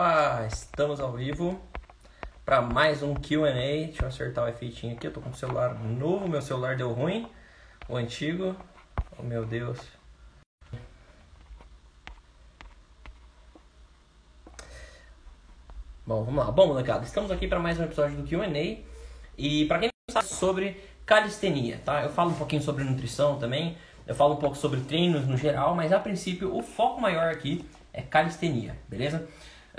[0.00, 1.60] Opa, estamos ao vivo
[2.42, 3.52] para mais um Q&A.
[3.52, 5.06] Deixa eu acertar o efeitinho aqui.
[5.06, 7.28] Eu tô com o celular novo, meu celular deu ruim.
[7.86, 8.56] O antigo,
[9.18, 9.78] oh meu Deus.
[16.06, 16.50] Bom, vamos lá.
[16.50, 18.82] Bom, molecada, estamos aqui para mais um episódio do Q&A.
[19.36, 22.04] E para quem não sabe sobre calistenia, tá?
[22.04, 23.76] Eu falo um pouquinho sobre nutrição também.
[24.06, 27.68] Eu falo um pouco sobre treinos no geral, mas a princípio o foco maior aqui
[27.92, 29.28] é calistenia, beleza?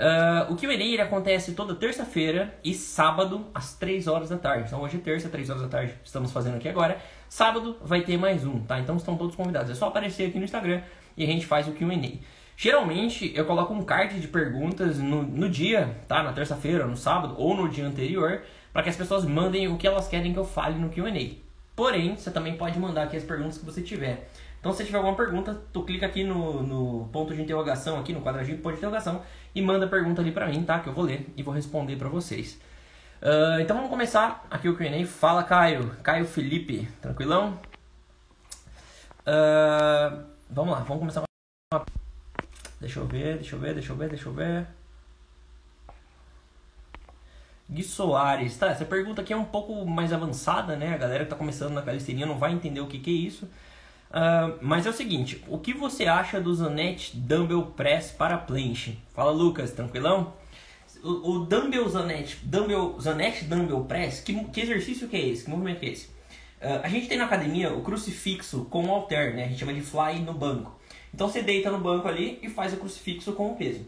[0.02, 4.64] Uh, o Q&A acontece toda terça-feira e sábado às 3 horas da tarde.
[4.66, 6.98] Então hoje é terça, 3 horas da tarde, estamos fazendo aqui agora.
[7.28, 8.80] Sábado vai ter mais um, tá?
[8.80, 9.70] Então estão todos convidados.
[9.70, 10.82] É só aparecer aqui no Instagram
[11.16, 12.18] e a gente faz o Q&A.
[12.56, 16.20] Geralmente eu coloco um card de perguntas no, no dia, tá?
[16.20, 19.86] Na terça-feira, no sábado ou no dia anterior, para que as pessoas mandem o que
[19.86, 21.36] elas querem que eu fale no Q&A.
[21.76, 24.28] Porém, você também pode mandar aqui as perguntas que você tiver.
[24.62, 28.22] Então, se tiver alguma pergunta, tu clica aqui no, no ponto de interrogação, aqui no
[28.22, 29.20] quadradinho ponto de interrogação,
[29.52, 30.78] e manda a pergunta ali pra mim, tá?
[30.78, 32.60] Que eu vou ler e vou responder pra vocês.
[33.20, 35.04] Uh, então vamos começar aqui o Q&A.
[35.04, 35.96] Fala, Caio.
[36.04, 37.58] Caio Felipe, tranquilão?
[39.26, 41.84] Uh, vamos lá, vamos começar com a...
[42.80, 44.64] Deixa eu ver, deixa eu ver, deixa eu ver, deixa eu ver.
[47.68, 48.56] Gui Soares.
[48.56, 50.94] Tá, essa pergunta aqui é um pouco mais avançada, né?
[50.94, 53.50] A galera que tá começando na calistenia não vai entender o que, que é isso.
[54.12, 58.98] Uh, mas é o seguinte, o que você acha do Zanetti Dumbbell Press para planche?
[59.14, 60.34] Fala Lucas, tranquilão?
[61.02, 65.44] O, o Dumbbell Zanetti, Dumbbell, Zanetti Dumbbell Press, que, que exercício que é esse?
[65.44, 66.06] Que movimento que é esse?
[66.60, 69.44] Uh, a gente tem na academia o crucifixo com o halter, né?
[69.44, 70.78] A gente chama de fly no banco.
[71.14, 73.80] Então você deita no banco ali e faz o crucifixo com o peso.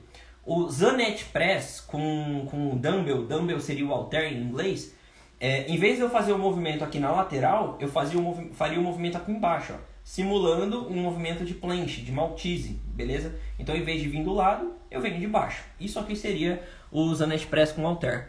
[0.47, 4.95] O Zanetti Press com, com o dumbbell, dumbbell seria o halter em inglês,
[5.39, 8.19] é, em vez de eu fazer o movimento aqui na lateral, eu fazia
[8.55, 13.35] faria o movimento aqui embaixo, ó simulando um movimento de planche, de maltese, beleza?
[13.59, 15.65] Então, em vez de vir do lado, eu venho de baixo.
[15.81, 18.29] Isso aqui seria o Zanetti Press com halter.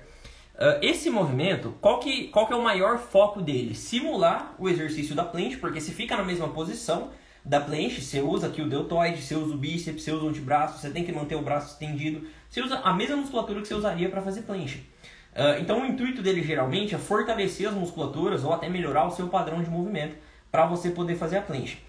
[0.55, 3.75] Uh, esse movimento, qual que, qual que é o maior foco dele?
[3.75, 7.09] Simular o exercício da planche, porque se fica na mesma posição
[7.43, 10.79] da planche, você usa aqui o deltoide, você usa o bíceps, você usa o antebraço,
[10.79, 14.07] você tem que manter o braço estendido, você usa a mesma musculatura que você usaria
[14.07, 14.77] para fazer planche.
[15.33, 19.27] Uh, então o intuito dele geralmente é fortalecer as musculaturas ou até melhorar o seu
[19.27, 20.15] padrão de movimento
[20.55, 21.79] para você poder fazer a planche.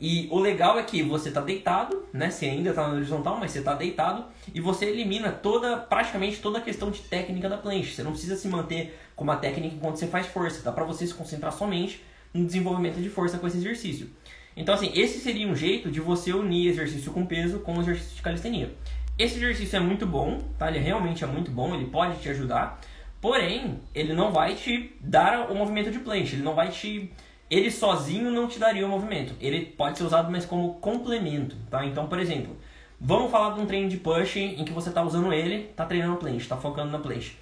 [0.00, 2.28] E o legal é que você está deitado, né?
[2.28, 6.58] Você ainda está na horizontal, mas você está deitado e você elimina toda, praticamente toda
[6.58, 7.92] a questão de técnica da planche.
[7.92, 11.06] Você não precisa se manter com uma técnica enquanto você faz força, dá para você
[11.06, 12.02] se concentrar somente
[12.34, 14.10] no desenvolvimento de força com esse exercício.
[14.56, 18.22] Então, assim, esse seria um jeito de você unir exercício com peso com exercício de
[18.22, 18.74] calistenia.
[19.16, 20.68] Esse exercício é muito bom, tá?
[20.68, 22.80] Ele realmente é muito bom, ele pode te ajudar,
[23.20, 27.12] porém, ele não vai te dar o movimento de planche, ele não vai te
[27.50, 29.34] ele sozinho não te daria o movimento.
[29.40, 31.84] Ele pode ser usado mais como complemento, tá?
[31.84, 32.56] Então, por exemplo,
[33.00, 36.16] vamos falar de um treino de push em que você está usando ele, está treinando
[36.16, 37.36] planche, está focando na planche.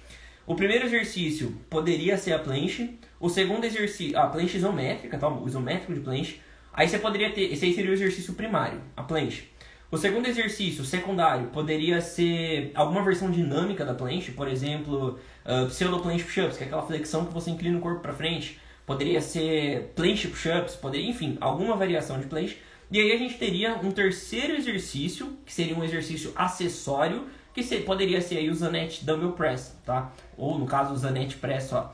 [0.45, 2.99] O primeiro exercício poderia ser a planche.
[3.19, 5.27] O segundo exercício, a planche isométrica, tá?
[5.27, 6.39] o isométrico de planche.
[6.71, 9.49] Aí você poderia ter, esse aí seria o exercício primário, a planche.
[9.89, 15.99] O segundo exercício, secundário, poderia ser alguma versão dinâmica da planche, por exemplo, uh, pseudo
[15.99, 19.91] planche push-ups, que é aquela flexão que você inclina o corpo para frente poderia ser
[19.95, 22.57] planche push-ups, poderia, enfim, alguma variação de planche.
[22.91, 27.83] E aí a gente teria um terceiro exercício, que seria um exercício acessório, que ser,
[27.83, 30.11] poderia ser aí o Zanetti Dumbbell Press, tá?
[30.37, 31.93] Ou no caso o Zanetti Press, ó.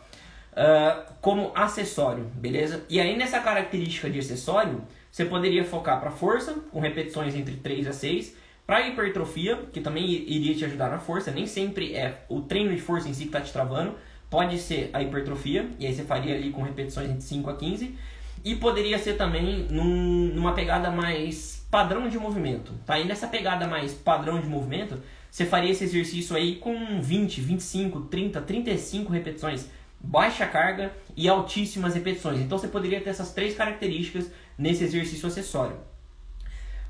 [0.51, 2.83] Uh, como acessório, beleza?
[2.89, 7.87] E aí nessa característica de acessório, você poderia focar para força, com repetições entre 3
[7.87, 8.35] a 6,
[8.65, 12.81] para hipertrofia, que também iria te ajudar na força, nem sempre é o treino de
[12.81, 13.95] força em si que está te travando,
[14.31, 17.95] Pode ser a hipertrofia, e aí você faria ali com repetições entre 5 a 15.
[18.43, 22.97] E poderia ser também num, numa pegada mais padrão de movimento, tá?
[22.97, 24.97] E nessa pegada mais padrão de movimento,
[25.29, 29.67] você faria esse exercício aí com 20, 25, 30, 35 repetições,
[29.99, 32.39] baixa carga e altíssimas repetições.
[32.39, 35.77] Então você poderia ter essas três características nesse exercício acessório.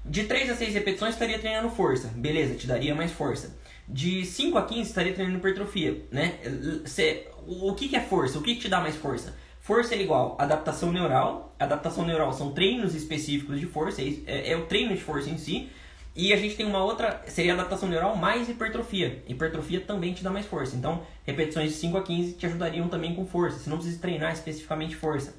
[0.03, 3.55] De 3 a 6 repetições estaria treinando força, beleza, te daria mais força.
[3.87, 6.39] De 5 a 15 estaria treinando hipertrofia, né?
[7.47, 8.37] O que, que é força?
[8.37, 9.35] O que, que te dá mais força?
[9.61, 11.55] Força é igual adaptação neural.
[11.59, 15.69] Adaptação neural são treinos específicos de força, é, é, o treino de força em si.
[16.15, 19.23] E a gente tem uma outra, seria adaptação neural mais hipertrofia.
[19.27, 20.75] Hipertrofia também te dá mais força.
[20.75, 23.59] Então, repetições de 5 a 15 te ajudariam também com força.
[23.59, 25.35] Você não precisa treinar especificamente força.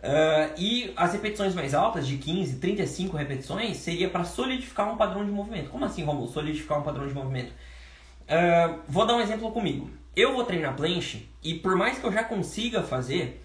[0.00, 5.24] Uh, e as repetições mais altas, de 15, 35 repetições, seria para solidificar um padrão
[5.24, 5.70] de movimento.
[5.70, 6.28] Como assim, Romulo?
[6.28, 7.52] Solidificar um padrão de movimento?
[8.22, 12.12] Uh, vou dar um exemplo comigo eu vou treinar planche e por mais que eu
[12.12, 13.40] já consiga fazer,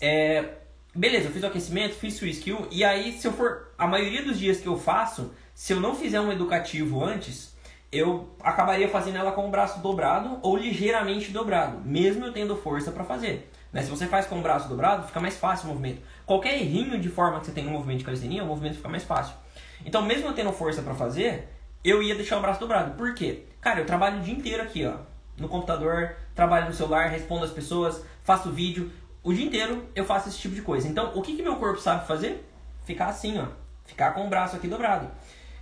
[0.00, 0.48] é,
[0.94, 4.22] beleza, eu fiz o aquecimento, fiz o skill e aí se eu for a maioria
[4.22, 7.54] dos dias que eu faço, se eu não fizer um educativo antes,
[7.90, 12.90] eu acabaria fazendo ela com o braço dobrado ou ligeiramente dobrado, mesmo eu tendo força
[12.90, 13.50] para fazer.
[13.72, 13.82] Né?
[13.82, 16.02] Se você faz com o braço dobrado, fica mais fácil o movimento.
[16.26, 19.04] Qualquer errinho de forma que você tem no movimento de calistenia, o movimento fica mais
[19.04, 19.34] fácil.
[19.84, 21.48] Então, mesmo eu tendo força para fazer,
[21.82, 22.96] eu ia deixar o braço dobrado.
[22.96, 23.44] Por quê?
[23.60, 24.96] Cara, eu trabalho o dia inteiro aqui, ó,
[25.42, 28.90] no computador, trabalho no celular, respondo as pessoas, faço vídeo.
[29.22, 30.88] O dia inteiro eu faço esse tipo de coisa.
[30.88, 32.48] Então, o que, que meu corpo sabe fazer?
[32.84, 33.46] Ficar assim, ó.
[33.84, 35.10] Ficar com o braço aqui dobrado.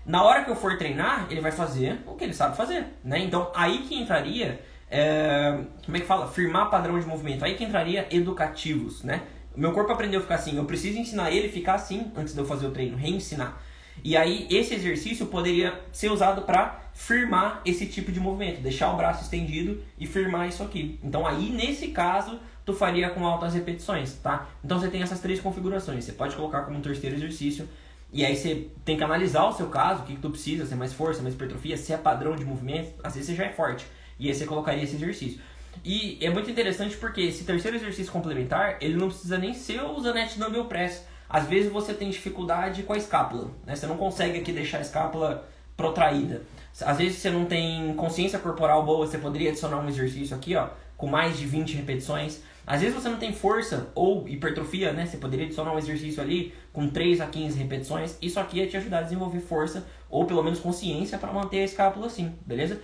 [0.04, 3.18] Na hora que eu for treinar, ele vai fazer o que ele sabe fazer, né?
[3.18, 6.28] Então, aí que entraria, é, como é que fala?
[6.28, 7.44] Firmar padrão de movimento.
[7.44, 9.22] Aí que entraria educativos, né?
[9.56, 12.40] Meu corpo aprendeu a ficar assim, eu preciso ensinar ele a ficar assim antes de
[12.40, 13.60] eu fazer o treino, reensinar.
[14.02, 18.96] E aí esse exercício poderia ser usado para firmar esse tipo de movimento, deixar o
[18.96, 21.00] braço estendido e firmar isso aqui.
[21.02, 24.46] Então aí nesse caso tu faria com altas repetições, tá?
[24.62, 26.04] Então você tem essas três configurações.
[26.04, 27.66] Você pode colocar como um terceiro exercício
[28.12, 30.74] e aí você tem que analisar o seu caso, o que, que tu precisa, se
[30.74, 33.50] é mais força, mais hipertrofia, se é padrão de movimento, às vezes você já é
[33.50, 33.86] forte.
[34.18, 35.40] E aí você colocaria esse exercício.
[35.82, 39.98] E é muito interessante porque esse terceiro exercício complementar, ele não precisa nem ser o
[40.00, 41.02] Zanetti Dumbbell Press.
[41.26, 43.74] Às vezes você tem dificuldade com a escápula, né?
[43.74, 45.48] Você não consegue aqui deixar a escápula
[45.78, 46.42] protraída.
[46.82, 50.68] Às vezes você não tem consciência corporal boa, você poderia adicionar um exercício aqui, ó,
[50.96, 52.42] com mais de 20 repetições.
[52.66, 55.04] Às vezes você não tem força ou hipertrofia, né?
[55.04, 58.16] Você poderia adicionar um exercício ali com 3 a 15 repetições.
[58.22, 61.64] Isso aqui ia te ajudar a desenvolver força ou pelo menos consciência para manter a
[61.64, 62.80] escápula assim, beleza?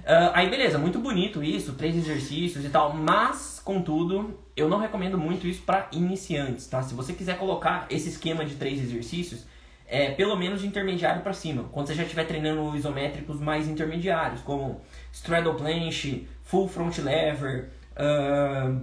[0.00, 5.18] Uh, aí beleza, muito bonito isso, três exercícios e tal, mas contudo, eu não recomendo
[5.18, 6.82] muito isso para iniciantes, tá?
[6.82, 9.44] Se você quiser colocar esse esquema de três exercícios,
[9.88, 11.64] é pelo menos de intermediário para cima.
[11.72, 18.80] Quando você já estiver treinando isométricos mais intermediários, como straddle planche, full front lever, uh,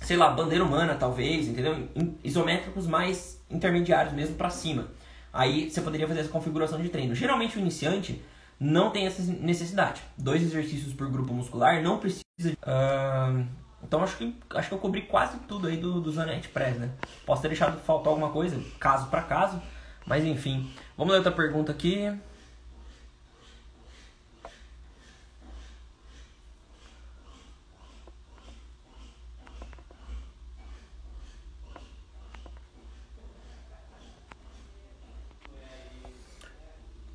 [0.00, 1.86] sei lá, bandeira humana talvez, entendeu?
[2.24, 4.88] Isométricos mais intermediários mesmo para cima.
[5.30, 7.14] Aí você poderia fazer essa configuração de treino.
[7.14, 8.22] Geralmente o iniciante
[8.58, 10.02] não tem essa necessidade.
[10.16, 12.22] Dois exercícios por grupo muscular, não precisa.
[12.40, 13.44] Uh,
[13.82, 16.90] então acho que, acho que eu cobri quase tudo aí do, do Zanetti Press, né?
[17.26, 19.60] Posso ter deixado faltar alguma coisa, caso para caso,
[20.06, 20.70] mas enfim.
[20.96, 22.12] Vamos ler outra pergunta aqui.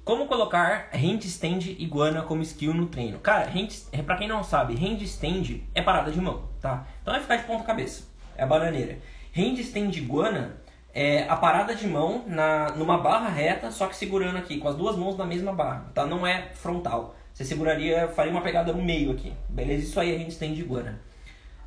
[0.04, 3.20] Como colocar handstand iguana como skill no treino?
[3.20, 3.68] Cara, hand,
[4.06, 6.88] pra quem não sabe, handstand é parada de mão, tá?
[7.02, 8.04] Então vai ficar de ponta cabeça,
[8.38, 9.00] é a bananeira.
[9.36, 10.62] Handstand iguana
[11.00, 14.76] é a parada de mão na, numa barra reta, só que segurando aqui, com as
[14.76, 16.08] duas mãos na mesma barra, tá?
[16.08, 17.16] Não é frontal.
[17.32, 19.84] Você seguraria, faria uma pegada no meio aqui, beleza?
[19.84, 21.00] Isso aí é handstand iguana.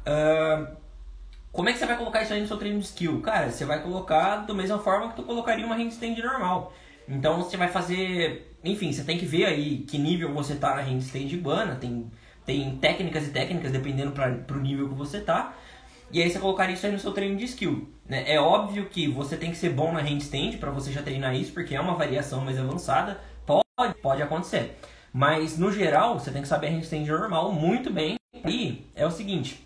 [0.00, 0.76] Uh,
[1.52, 3.20] como é que você vai colocar isso aí no seu treino de skill?
[3.20, 6.72] Cara, você vai colocar da mesma forma que tu colocaria uma handstand normal.
[7.08, 10.82] Então você vai fazer, enfim, você tem que ver aí que nível você tá na
[10.82, 12.10] handstand iguana, tem,
[12.44, 15.54] tem técnicas e técnicas dependendo para o nível que você tá.
[16.12, 17.88] E aí você colocaria isso aí no seu treino de skill.
[18.08, 18.24] Né?
[18.26, 21.52] É óbvio que você tem que ser bom na handstand para você já treinar isso,
[21.52, 23.20] porque é uma variação mais avançada.
[23.46, 24.76] Pode, pode acontecer.
[25.12, 28.16] Mas no geral, você tem que saber a handstand normal muito bem.
[28.44, 29.64] E é o seguinte,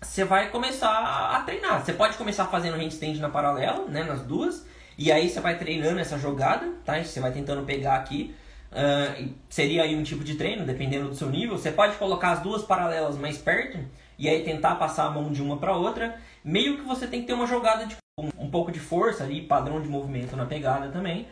[0.00, 1.84] você vai começar a treinar.
[1.84, 5.98] Você pode começar fazendo handstand na paralela, né, nas duas, e aí você vai treinando
[5.98, 7.02] essa jogada, tá?
[7.02, 8.34] Você vai tentando pegar aqui.
[8.70, 11.58] Uh, seria aí um tipo de treino, dependendo do seu nível.
[11.58, 13.78] Você pode colocar as duas paralelas mais perto
[14.22, 16.16] e aí tentar passar a mão de uma para outra.
[16.44, 19.42] Meio que você tem que ter uma jogada de um, um pouco de força ali,
[19.42, 21.22] padrão de movimento na pegada também.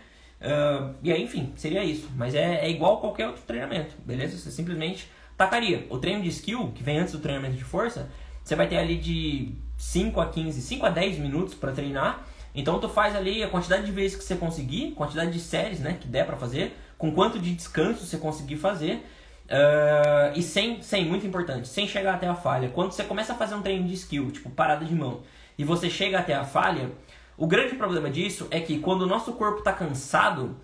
[0.40, 2.11] Uh, e aí, enfim, seria isso.
[2.16, 4.37] Mas é, é igual qualquer outro treinamento, beleza?
[4.37, 5.87] Você simplesmente tacaria.
[5.88, 8.11] O treino de skill, que vem antes do treinamento de força,
[8.42, 12.26] você vai ter ali de 5 a 15, 5 a 10 minutos para treinar.
[12.52, 15.97] Então tu faz ali a quantidade de vezes que você conseguir, quantidade de séries, né,
[16.00, 19.06] que der para fazer, com quanto de descanso você conseguir fazer.
[19.50, 22.69] Uh, e sem, sem, muito importante, sem chegar até a falha.
[22.69, 25.23] Quando você começa a fazer um treino de skill, tipo parada de mão,
[25.59, 26.92] e você chega até a falha,
[27.37, 30.57] o grande problema disso é que quando o nosso corpo está cansado,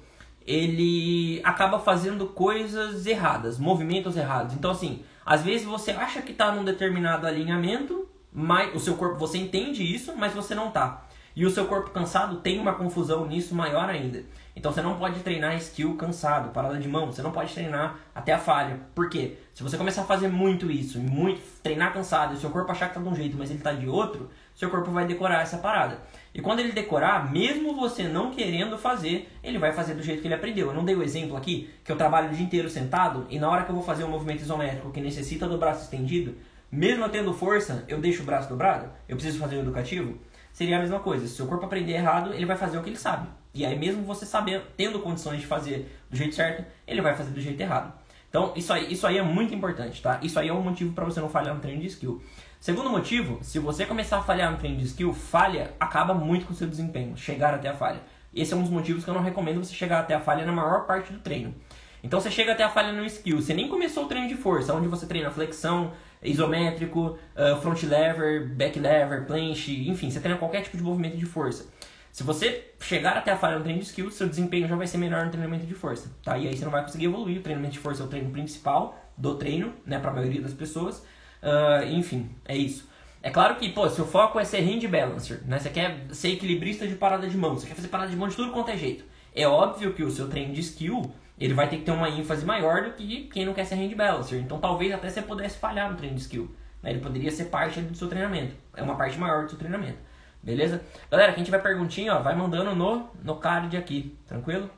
[0.46, 4.54] ele acaba fazendo coisas erradas, movimentos errados.
[4.54, 9.18] Então, assim, às vezes você acha que está num determinado alinhamento, mas o seu corpo,
[9.18, 11.05] você entende isso, mas você não está.
[11.36, 14.24] E o seu corpo cansado tem uma confusão nisso maior ainda.
[14.56, 18.32] Então você não pode treinar skill cansado, parada de mão, você não pode treinar até
[18.32, 18.80] a falha.
[18.94, 19.36] Por quê?
[19.52, 22.88] Se você começar a fazer muito isso, muito treinar cansado, e o seu corpo achar
[22.88, 25.58] que tá de um jeito, mas ele tá de outro, seu corpo vai decorar essa
[25.58, 26.00] parada.
[26.34, 30.28] E quando ele decorar, mesmo você não querendo fazer, ele vai fazer do jeito que
[30.28, 30.68] ele aprendeu.
[30.68, 33.50] Eu não dei o exemplo aqui que eu trabalho o dia inteiro sentado e na
[33.50, 36.34] hora que eu vou fazer um movimento isométrico que necessita do braço estendido,
[36.72, 38.88] mesmo tendo força, eu deixo o braço dobrado?
[39.06, 40.18] Eu preciso fazer o educativo?
[40.56, 41.28] Seria a mesma coisa.
[41.28, 43.28] Se o corpo aprender errado, ele vai fazer o que ele sabe.
[43.52, 47.30] E aí mesmo você sabendo, tendo condições de fazer do jeito certo, ele vai fazer
[47.30, 47.92] do jeito errado.
[48.30, 50.18] Então, isso aí, isso aí é muito importante, tá?
[50.22, 52.22] Isso aí é um motivo para você não falhar no treino de skill.
[52.58, 56.54] Segundo motivo, se você começar a falhar no treino de skill, falha acaba muito com
[56.54, 58.00] o seu desempenho, chegar até a falha.
[58.34, 60.52] Esse é um dos motivos que eu não recomendo você chegar até a falha na
[60.52, 61.54] maior parte do treino.
[62.02, 64.72] Então você chega até a falha no skill, você nem começou o treino de força,
[64.72, 65.92] onde você treina flexão,
[66.26, 71.26] isométrico, uh, front lever, back lever, planche, enfim, você treina qualquer tipo de movimento de
[71.26, 71.66] força.
[72.12, 74.96] Se você chegar até a falha no treino de skill, seu desempenho já vai ser
[74.96, 76.38] melhor no treinamento de força, tá?
[76.38, 77.40] E aí você não vai conseguir evoluir.
[77.40, 80.54] O treinamento de força é o treino principal do treino, né, para a maioria das
[80.54, 81.00] pessoas.
[81.42, 82.88] Uh, enfim, é isso.
[83.22, 85.58] É claro que, pô, seu foco é ser hand balancer, né?
[85.58, 88.36] Você quer ser equilibrista de parada de mão, você quer fazer parada de mão de
[88.36, 89.04] tudo quanto é jeito.
[89.34, 92.44] É óbvio que o seu treino de skill, ele vai ter que ter uma ênfase
[92.44, 94.40] maior do que quem não quer ser hand balancer.
[94.40, 96.50] Então talvez até você pudesse falhar no treino de skill.
[96.82, 96.90] Né?
[96.90, 98.54] Ele poderia ser parte do seu treinamento.
[98.74, 99.98] É uma parte maior do seu treinamento.
[100.42, 100.82] Beleza?
[101.10, 104.70] Galera, quem tiver perguntinha, ó, vai mandando no, no card aqui, tranquilo?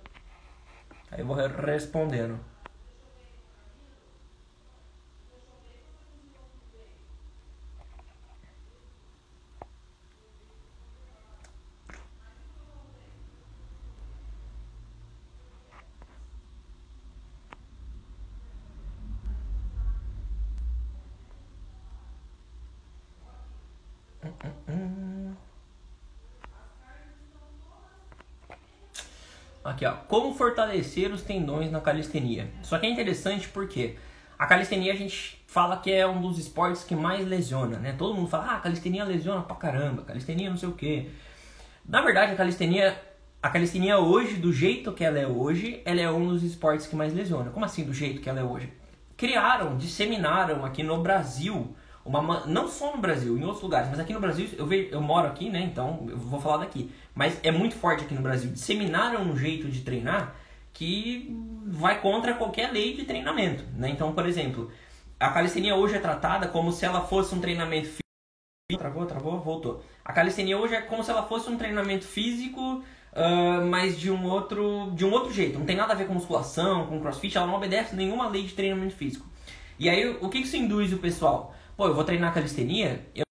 [1.10, 2.38] Aí eu vou respondendo.
[29.68, 29.92] Aqui, ó.
[30.08, 32.50] Como fortalecer os tendões na calistenia.
[32.62, 33.96] Só que é interessante porque
[34.38, 37.94] a calistenia a gente fala que é um dos esportes que mais lesiona, né?
[37.96, 41.10] Todo mundo fala, ah, a calistenia lesiona pra caramba, calistenia não sei o quê.
[41.86, 42.98] Na verdade, a calistenia,
[43.42, 46.96] a calistenia hoje, do jeito que ela é hoje, ela é um dos esportes que
[46.96, 47.50] mais lesiona.
[47.50, 48.72] Como assim, do jeito que ela é hoje?
[49.16, 51.74] Criaram, disseminaram aqui no Brasil
[52.08, 55.00] uma, não só no Brasil, em outros lugares, mas aqui no Brasil, eu, vejo, eu
[55.00, 55.60] moro aqui, né?
[55.60, 56.90] Então eu vou falar daqui.
[57.18, 58.48] Mas é muito forte aqui no Brasil.
[58.52, 60.36] Disseminaram um jeito de treinar
[60.72, 63.64] que vai contra qualquer lei de treinamento.
[63.76, 63.88] Né?
[63.90, 64.70] Então, por exemplo,
[65.18, 68.78] a calistenia hoje é tratada como se ela fosse um treinamento físico.
[68.78, 69.84] Travou, travou, voltou.
[70.04, 74.24] A calistenia hoje é como se ela fosse um treinamento físico, uh, mas de um
[74.24, 75.58] outro de um outro jeito.
[75.58, 78.54] Não tem nada a ver com musculação, com crossfit, ela não obedece nenhuma lei de
[78.54, 79.26] treinamento físico.
[79.76, 81.52] E aí, o que isso induz o pessoal?
[81.76, 83.27] Pô, eu vou treinar calistenia, eu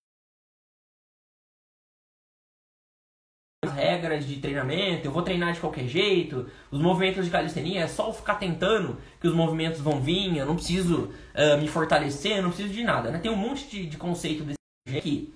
[4.16, 7.88] as regras de treinamento, eu vou treinar de qualquer jeito, os movimentos de calistenia é
[7.88, 12.44] só ficar tentando que os movimentos vão vir, eu não preciso uh, me fortalecer, eu
[12.44, 13.20] não preciso de nada, né?
[13.20, 15.34] Tem um monte de, de conceito desse aqui.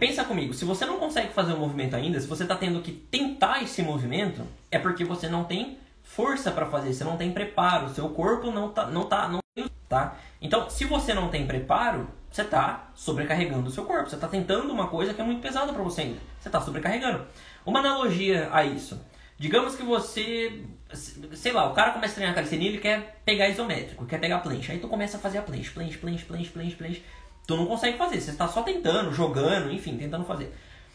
[0.00, 2.80] Pensa comigo, se você não consegue fazer o um movimento ainda, se você está tendo
[2.80, 7.30] que tentar esse movimento, é porque você não tem força para fazer, você não tem
[7.30, 9.40] preparo, seu corpo não tá, não tá, não
[9.88, 10.16] tá.
[10.42, 14.08] Então, se você não tem preparo, você está sobrecarregando o seu corpo.
[14.08, 16.20] Você está tentando uma coisa que é muito pesada para você ainda.
[16.38, 17.26] Você está sobrecarregando.
[17.64, 19.00] Uma analogia a isso.
[19.38, 20.64] Digamos que você,
[21.34, 24.72] sei lá, o cara começa a treinar calistenia, ele quer pegar isométrico, quer pegar planche.
[24.72, 27.02] Aí tu começa a fazer a planche, planche, planche, planche, planche, planche.
[27.46, 30.52] Tu não consegue fazer, você está só tentando, jogando, enfim, tentando fazer.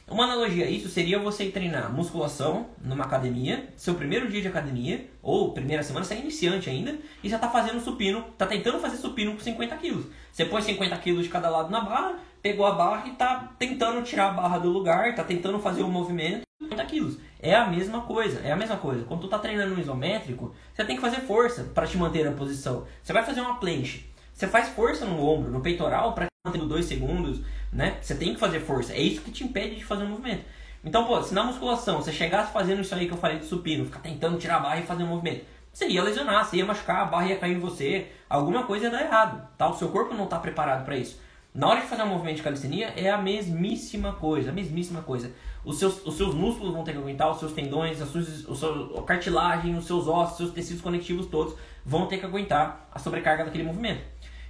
[0.08, 5.10] Uma analogia a isso seria você treinar musculação numa academia, seu primeiro dia de academia,
[5.24, 8.98] ou primeira semana, você é iniciante ainda, e já está fazendo supino, está tentando fazer
[8.98, 10.06] supino com 50 quilos.
[10.32, 14.04] Você põe 50 quilos de cada lado na barra, pegou a barra e está tentando
[14.04, 17.18] tirar a barra do lugar, está tentando fazer o movimento, 50 quilos.
[17.40, 19.04] É a mesma coisa, é a mesma coisa.
[19.06, 22.32] Quando tu está treinando no isométrico, você tem que fazer força para te manter na
[22.32, 22.86] posição.
[23.04, 26.86] Você vai fazer uma planche, você faz força no ombro, no peitoral, para manter dois
[26.86, 27.98] segundos, né?
[28.02, 28.94] Você tem que fazer força.
[28.94, 30.44] É isso que te impede de fazer o um movimento.
[30.84, 33.86] Então, pô, se na musculação você chegasse fazendo isso aí que eu falei de supino,
[33.86, 37.02] ficar tentando tirar a barra e fazer um movimento, você ia lesionar, você ia machucar,
[37.02, 39.68] a barra ia cair em você, alguma coisa ia dar errado, tá?
[39.68, 41.20] O seu corpo não está preparado para isso.
[41.56, 45.32] Na hora de fazer um movimento de calistenia é a mesmíssima coisa, a mesmíssima coisa.
[45.66, 49.02] Os seus, os seus músculos vão ter que aguentar, os seus tendões, a, sua, o
[49.02, 53.44] cartilagem, os seus ossos, os seus tecidos conectivos todos vão ter que aguentar a sobrecarga
[53.44, 54.02] daquele movimento.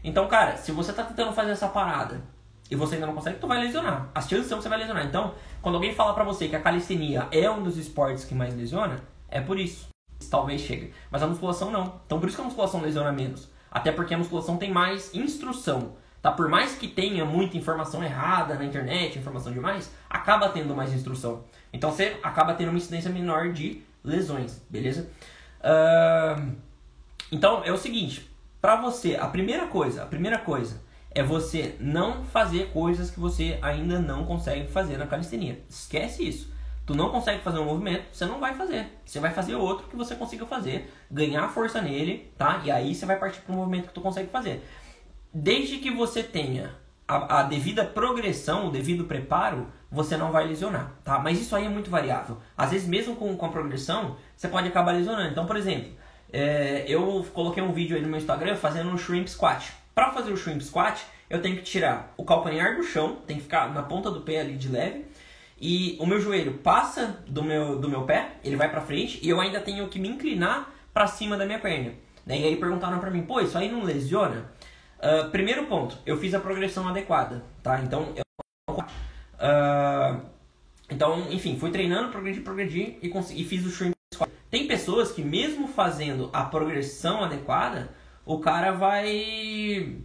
[0.03, 2.21] Então, cara, se você está tentando fazer essa parada
[2.69, 4.09] e você ainda não consegue, tu vai lesionar.
[4.13, 5.05] As chances são que você vai lesionar.
[5.05, 8.55] Então, quando alguém falar pra você que a calistenia é um dos esportes que mais
[8.55, 9.87] lesiona, é por isso.
[10.29, 10.93] Talvez chegue.
[11.09, 11.99] Mas a musculação não.
[12.05, 13.49] Então, por isso que a musculação lesiona menos.
[13.71, 15.93] Até porque a musculação tem mais instrução.
[16.25, 16.31] Tá?
[16.31, 21.43] Por mais que tenha muita informação errada na internet, informação demais, acaba tendo mais instrução.
[21.71, 25.07] Então você acaba tendo uma incidência menor de lesões, beleza?
[25.59, 26.55] Uh,
[27.31, 28.27] então é o seguinte,
[28.59, 33.59] para você, a primeira coisa, a primeira coisa, é você não fazer coisas que você
[33.61, 35.61] ainda não consegue fazer na calistenia.
[35.69, 36.51] Esquece isso.
[36.87, 38.87] Tu não consegue fazer um movimento, você não vai fazer.
[39.05, 42.61] Você vai fazer outro que você consiga fazer, ganhar força nele, tá?
[42.63, 44.63] E aí você vai partir para um movimento que tu consegue fazer.
[45.37, 46.73] Desde que você tenha
[47.05, 51.19] a, a, devida progressão, o devido preparo, você não vai lesionar, tá?
[51.19, 52.37] Mas isso aí é muito variável.
[52.57, 55.29] Às vezes, mesmo com, com a progressão, você pode acabar lesionando.
[55.29, 55.91] Então, por exemplo,
[56.31, 59.73] é, eu coloquei um vídeo aí no meu Instagram fazendo um shrimp squat.
[59.93, 63.43] Para fazer o shrimp squat, eu tenho que tirar o calcanhar do chão, tem que
[63.43, 65.03] ficar na ponta do pé ali de leve,
[65.59, 69.27] e o meu joelho passa do meu, do meu pé, ele vai para frente, e
[69.27, 71.91] eu ainda tenho que me inclinar para cima da minha perna.
[72.25, 72.39] Né?
[72.39, 74.49] E aí perguntaram para mim, pô, isso aí não lesiona?
[75.05, 77.79] Uh, primeiro ponto, eu fiz a progressão adequada, tá?
[77.81, 80.21] Então, eu, uh,
[80.89, 84.31] então, enfim, fui treinando, progredi, progredi e, consegui, e fiz o shrimp squat.
[84.49, 87.91] Tem pessoas que mesmo fazendo a progressão adequada,
[88.25, 89.95] o cara vai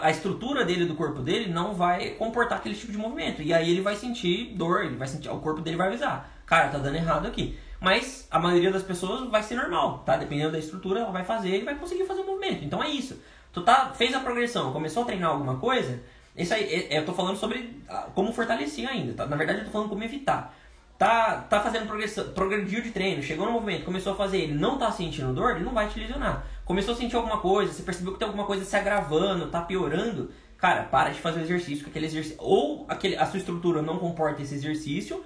[0.00, 3.42] a estrutura dele do corpo dele não vai comportar aquele tipo de movimento.
[3.42, 6.30] E aí ele vai sentir dor, ele vai sentir, o corpo dele vai avisar.
[6.46, 7.58] Cara, tá dando errado aqui.
[7.80, 10.16] Mas a maioria das pessoas vai ser normal, tá?
[10.16, 12.64] Dependendo da estrutura, ela vai fazer e vai conseguir fazer o movimento.
[12.64, 13.20] Então é isso.
[13.54, 16.02] Tu tá, fez a progressão, começou a treinar alguma coisa,
[16.36, 19.26] isso aí, é, é, eu tô falando sobre ah, como fortalecer ainda, tá?
[19.26, 20.54] Na verdade eu tô falando como evitar.
[20.98, 24.78] Tá, tá fazendo progressão, progrediu de treino, chegou no movimento, começou a fazer, ele não
[24.78, 28.12] tá sentindo dor, ele não vai te lesionar começou a sentir alguma coisa, você percebeu
[28.12, 32.06] que tem alguma coisa se agravando, tá piorando, cara, para de fazer o exercício, aquele
[32.06, 35.22] exercício, ou aquele, a sua estrutura não comporta esse exercício,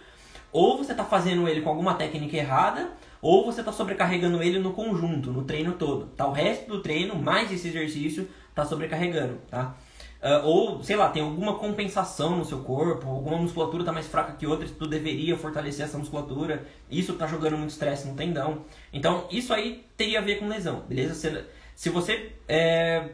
[0.51, 4.73] ou você tá fazendo ele com alguma técnica errada, ou você tá sobrecarregando ele no
[4.73, 6.27] conjunto, no treino todo, tá?
[6.27, 9.75] O resto do treino, mais esse exercício, tá sobrecarregando, tá?
[10.21, 14.33] Uh, ou, sei lá, tem alguma compensação no seu corpo, alguma musculatura está mais fraca
[14.33, 18.65] que outra, tu deveria fortalecer essa musculatura, isso está jogando muito estresse no tendão.
[18.93, 21.15] Então, isso aí teria a ver com lesão, beleza?
[21.15, 21.45] Se,
[21.77, 23.11] se você é,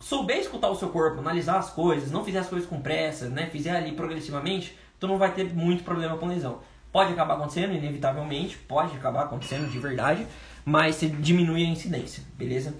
[0.00, 3.50] souber escutar o seu corpo, analisar as coisas, não fizer as coisas com pressa, né,
[3.52, 6.60] fizer ali progressivamente, tu não vai ter muito problema com lesão.
[6.92, 10.26] Pode acabar acontecendo, inevitavelmente, pode acabar acontecendo de verdade,
[10.64, 12.74] mas se diminui a incidência, beleza?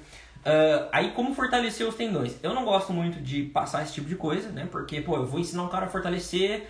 [0.45, 2.37] Uh, aí, como fortalecer os tendões?
[2.42, 4.69] Eu não gosto muito de passar esse tipo de coisa, né?
[4.71, 6.69] Porque, pô, eu vou ensinar um cara a fortalecer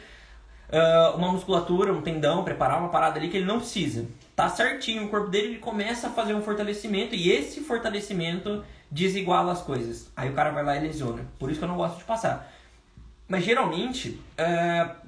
[0.68, 4.06] uh, uma musculatura, um tendão, preparar uma parada ali que ele não precisa.
[4.36, 9.52] Tá certinho, o corpo dele ele começa a fazer um fortalecimento e esse fortalecimento desiguala
[9.52, 10.10] as coisas.
[10.14, 11.26] Aí o cara vai lá e lesiona.
[11.38, 12.52] Por isso que eu não gosto de passar.
[13.26, 15.01] Mas geralmente, uh,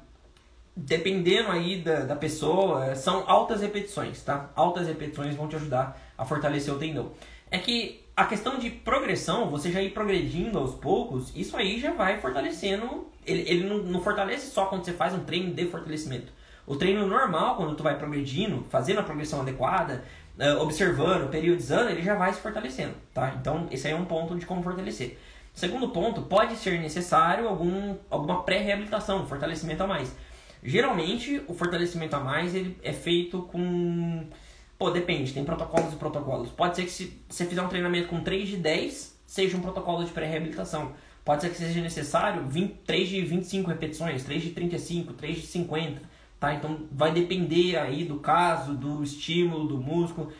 [0.76, 4.50] dependendo aí da, da pessoa, são altas repetições, tá?
[4.56, 7.12] Altas repetições vão te ajudar a fortalecer o tendão.
[7.50, 11.92] É que a questão de progressão, você já ir progredindo aos poucos, isso aí já
[11.92, 13.06] vai fortalecendo.
[13.26, 16.32] Ele, ele não, não, fortalece só quando você faz um treino de fortalecimento.
[16.66, 20.04] O treino normal, quando tu vai progredindo, fazendo a progressão adequada,
[20.38, 23.34] uh, observando, periodizando, ele já vai se fortalecendo, tá?
[23.40, 25.18] Então, esse aí é um ponto de como fortalecer.
[25.52, 30.14] Segundo ponto, pode ser necessário algum, alguma pré-reabilitação, fortalecimento a mais.
[30.64, 34.26] Geralmente, o fortalecimento a mais ele é feito com
[34.78, 36.50] Pô, depende, tem protocolos e protocolos.
[36.50, 40.04] Pode ser que se você fizer um treinamento com 3 de 10, seja um protocolo
[40.04, 40.92] de pré-reabilitação.
[41.24, 45.46] Pode ser que seja necessário 20, 3 de 25 repetições, 3 de 35, 3 de
[45.46, 46.02] 50,
[46.40, 46.54] tá?
[46.54, 50.32] Então vai depender aí do caso, do estímulo, do músculo.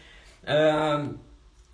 [0.43, 1.15] Uh,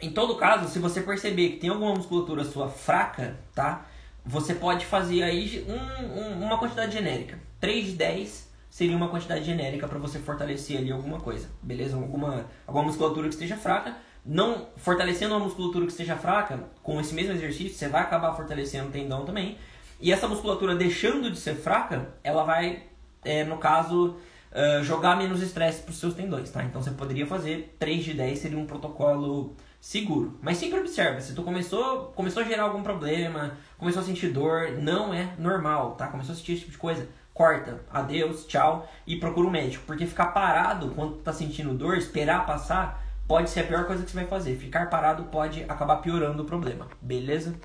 [0.01, 3.87] em todo caso, se você perceber que tem alguma musculatura sua fraca, tá?
[4.25, 7.50] Você pode fazer aí um, um, uma quantidade genérica.
[7.61, 11.97] 3 de 10 seria uma quantidade genérica para você fortalecer ali alguma coisa, beleza?
[11.97, 13.97] Alguma, alguma musculatura que esteja fraca.
[14.25, 18.89] Não fortalecendo uma musculatura que esteja fraca, com esse mesmo exercício, você vai acabar fortalecendo
[18.89, 19.57] o tendão também.
[20.01, 22.85] E essa musculatura deixando de ser fraca, ela vai,
[23.25, 24.17] é, no caso,
[24.51, 26.63] uh, jogar menos estresse para os seus tendões, tá?
[26.65, 30.39] Então você poderia fazer 3 de 10 seria um protocolo seguro.
[30.43, 34.73] Mas sempre observa, se tu começou, começou a gerar algum problema, começou a sentir dor,
[34.79, 36.07] não é normal, tá?
[36.09, 37.09] Começou a sentir esse tipo de coisa,
[37.41, 39.83] corta, adeus, tchau e procura um médico.
[39.87, 44.11] Porque ficar parado quando tá sentindo dor, esperar passar, pode ser a pior coisa que
[44.11, 44.59] você vai fazer.
[44.59, 47.59] Ficar parado pode acabar piorando o problema, beleza?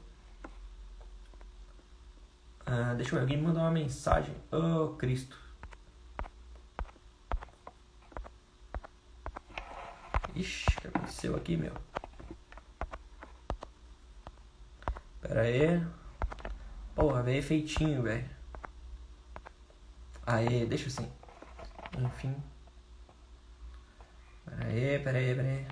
[2.65, 4.33] Ah, deixa eu ver, alguém me mandou uma mensagem.
[4.49, 5.37] Oh, Cristo.
[10.33, 11.73] Ixi, o que aconteceu aqui, meu?
[15.19, 15.85] Pera aí.
[16.95, 18.34] Porra, veio feitinho, velho.
[20.25, 21.11] Aê, deixa assim.
[21.97, 22.35] Enfim.
[24.45, 25.67] Pera aí, pera aí, pera aí.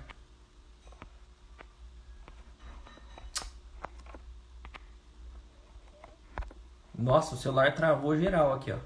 [6.96, 8.78] Nossa, o celular travou geral aqui, ó.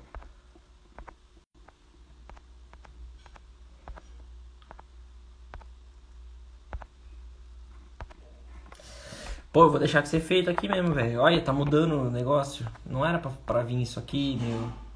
[9.52, 11.20] Pô, eu vou deixar que ser feito aqui mesmo, velho.
[11.20, 12.66] Olha, tá mudando o negócio.
[12.86, 14.87] Não era pra, pra vir isso aqui, meu.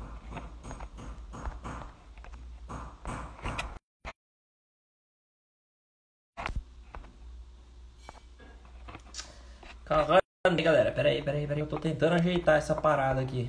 [10.92, 10.94] Galera.
[10.94, 11.60] Pera aí, pera aí, pera aí.
[11.62, 13.48] Eu tô tentando ajeitar essa parada aqui.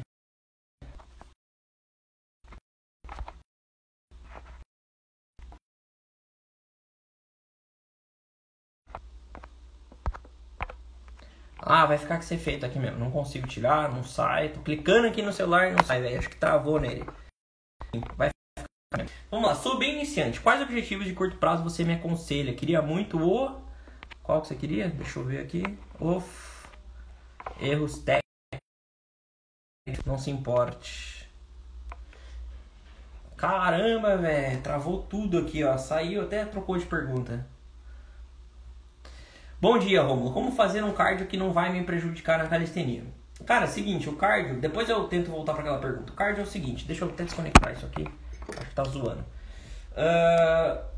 [11.65, 12.99] Ah, vai ficar com esse efeito aqui mesmo.
[12.99, 14.49] Não consigo tirar, não sai.
[14.49, 16.19] Tô clicando aqui no celular e não sai, velho.
[16.19, 17.05] Acho que travou nele.
[18.17, 19.07] Vai ficar.
[19.31, 20.41] Vamos lá, sou bem iniciante.
[20.41, 22.53] Quais objetivos de curto prazo você me aconselha?
[22.53, 23.61] Queria muito o.
[24.21, 24.89] Qual que você queria?
[24.89, 25.63] Deixa eu ver aqui.
[26.01, 26.21] O.
[27.59, 28.23] Erros técnicos.
[30.05, 31.29] Não se importe.
[33.35, 34.61] Caramba, velho.
[34.61, 35.77] Travou tudo aqui, ó.
[35.77, 37.45] Saiu, até trocou de pergunta.
[39.59, 40.33] Bom dia, Romulo.
[40.33, 43.03] Como fazer um cardio que não vai me prejudicar na calistenia?
[43.45, 46.13] Cara, seguinte, o cardio, depois eu tento voltar para aquela pergunta.
[46.13, 48.07] O cardio é o seguinte, deixa eu até desconectar isso aqui.
[48.49, 49.23] Acho que tá zoando.
[49.91, 50.92] Uh,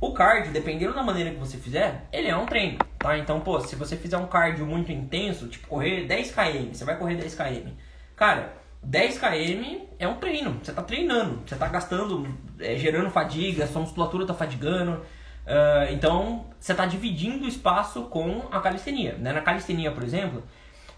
[0.00, 3.16] o cardio, dependendo da maneira que você fizer, ele é um treino, tá?
[3.16, 6.98] Então, pô, se você fizer um cardio muito intenso, tipo correr 10 km, você vai
[6.98, 7.70] correr 10 km.
[8.14, 12.28] Cara, 10 km é um treino, você tá treinando, você tá gastando,
[12.60, 15.02] é, gerando fadiga, sua musculatura tá fadigando.
[15.46, 19.16] Uh, então, você está dividindo o espaço com a calistenia.
[19.16, 19.32] Né?
[19.32, 20.42] Na calistenia, por exemplo,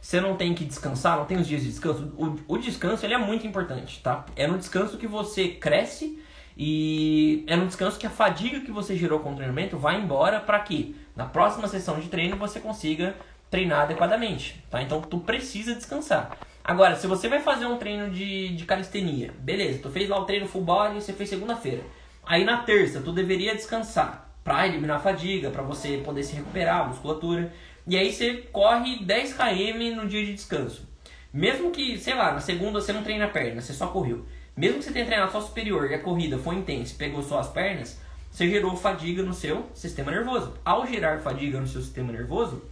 [0.00, 2.12] você não tem que descansar, não tem os dias de descanso.
[2.16, 4.24] O, o descanso ele é muito importante, tá?
[4.34, 6.22] É no descanso que você cresce
[6.58, 10.40] e é no descanso que a fadiga que você gerou com o treinamento vai embora
[10.40, 13.14] para que na próxima sessão de treino você consiga
[13.48, 14.82] treinar adequadamente, tá?
[14.82, 16.36] Então, tu precisa descansar.
[16.64, 20.24] Agora, se você vai fazer um treino de, de calistenia, beleza, tu fez lá o
[20.24, 21.82] treino full body, você fez segunda-feira.
[22.26, 26.82] Aí na terça, tu deveria descansar para eliminar a fadiga, para você poder se recuperar,
[26.82, 27.52] a musculatura.
[27.86, 30.88] E aí você corre 10 km no dia de descanso.
[31.32, 34.26] Mesmo que, sei lá, na segunda você não treina a perna, você só correu.
[34.58, 37.48] Mesmo que você tenha treinado só superior e a corrida foi intensa, pegou só as
[37.48, 40.54] pernas, você gerou fadiga no seu sistema nervoso.
[40.64, 42.62] Ao gerar fadiga no seu sistema nervoso,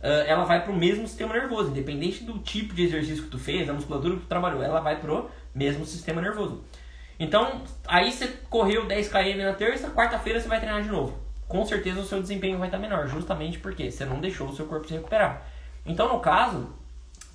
[0.00, 3.66] ela vai para o mesmo sistema nervoso, independente do tipo de exercício que tu fez,
[3.66, 6.64] da musculatura que tu trabalhou, ela vai pro mesmo sistema nervoso.
[7.18, 11.64] Então, aí você correu 10 km na terça, quarta-feira você vai treinar de novo com
[11.64, 14.86] certeza o seu desempenho vai estar menor, justamente porque você não deixou o seu corpo
[14.86, 15.46] se recuperar.
[15.84, 16.74] Então, no caso,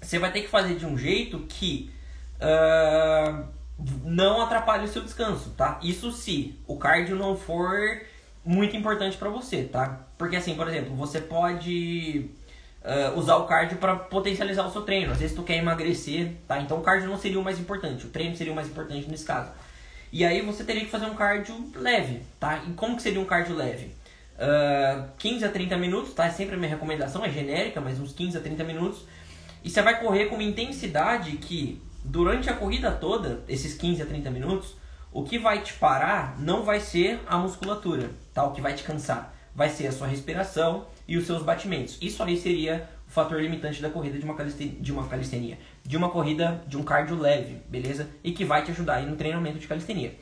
[0.01, 1.91] você vai ter que fazer de um jeito que
[2.37, 3.45] uh,
[4.03, 5.79] não atrapalhe o seu descanso, tá?
[5.81, 8.01] Isso se o cardio não for
[8.43, 10.07] muito importante para você, tá?
[10.17, 12.29] Porque assim, por exemplo, você pode
[12.83, 15.11] uh, usar o cardio para potencializar o seu treino.
[15.11, 16.59] Às vezes tu quer emagrecer, tá?
[16.59, 19.25] Então o cardio não seria o mais importante, o treino seria o mais importante nesse
[19.25, 19.51] caso.
[20.11, 22.61] E aí você teria que fazer um cardio leve, tá?
[22.67, 23.85] E como que seria um cardio leve?
[24.35, 26.25] Uh, ah, 15 a 30 minutos, tá?
[26.25, 29.05] É sempre a minha recomendação, é genérica, mas uns 15 a 30 minutos.
[29.63, 34.05] E você vai correr com uma intensidade que, durante a corrida toda, esses 15 a
[34.05, 34.75] 30 minutos,
[35.11, 38.43] o que vai te parar não vai ser a musculatura, tá?
[38.45, 39.35] O que vai te cansar.
[39.53, 41.97] Vai ser a sua respiração e os seus batimentos.
[42.01, 45.59] Isso aí seria o fator limitante da corrida de uma, calistenia, de uma calistenia.
[45.83, 48.09] De uma corrida de um cardio leve, beleza?
[48.23, 50.15] E que vai te ajudar aí no treinamento de calistenia.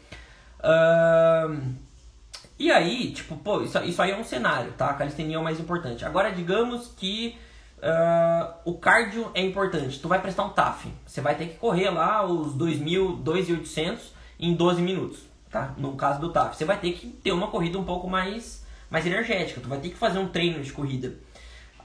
[2.57, 4.89] E aí, tipo, pô, isso, isso aí é um cenário, tá?
[4.89, 6.03] A calistenia é o mais importante.
[6.03, 7.37] Agora, digamos que
[7.83, 9.99] uh, o cardio é importante.
[9.99, 10.91] Tu vai prestar um TAF.
[11.05, 13.99] Você vai ter que correr lá os 2.000, 2.800
[14.39, 15.73] em 12 minutos, tá?
[15.77, 16.55] No caso do TAF.
[16.55, 19.61] Você vai ter que ter uma corrida um pouco mais, mais energética.
[19.61, 21.15] Tu vai ter que fazer um treino de corrida.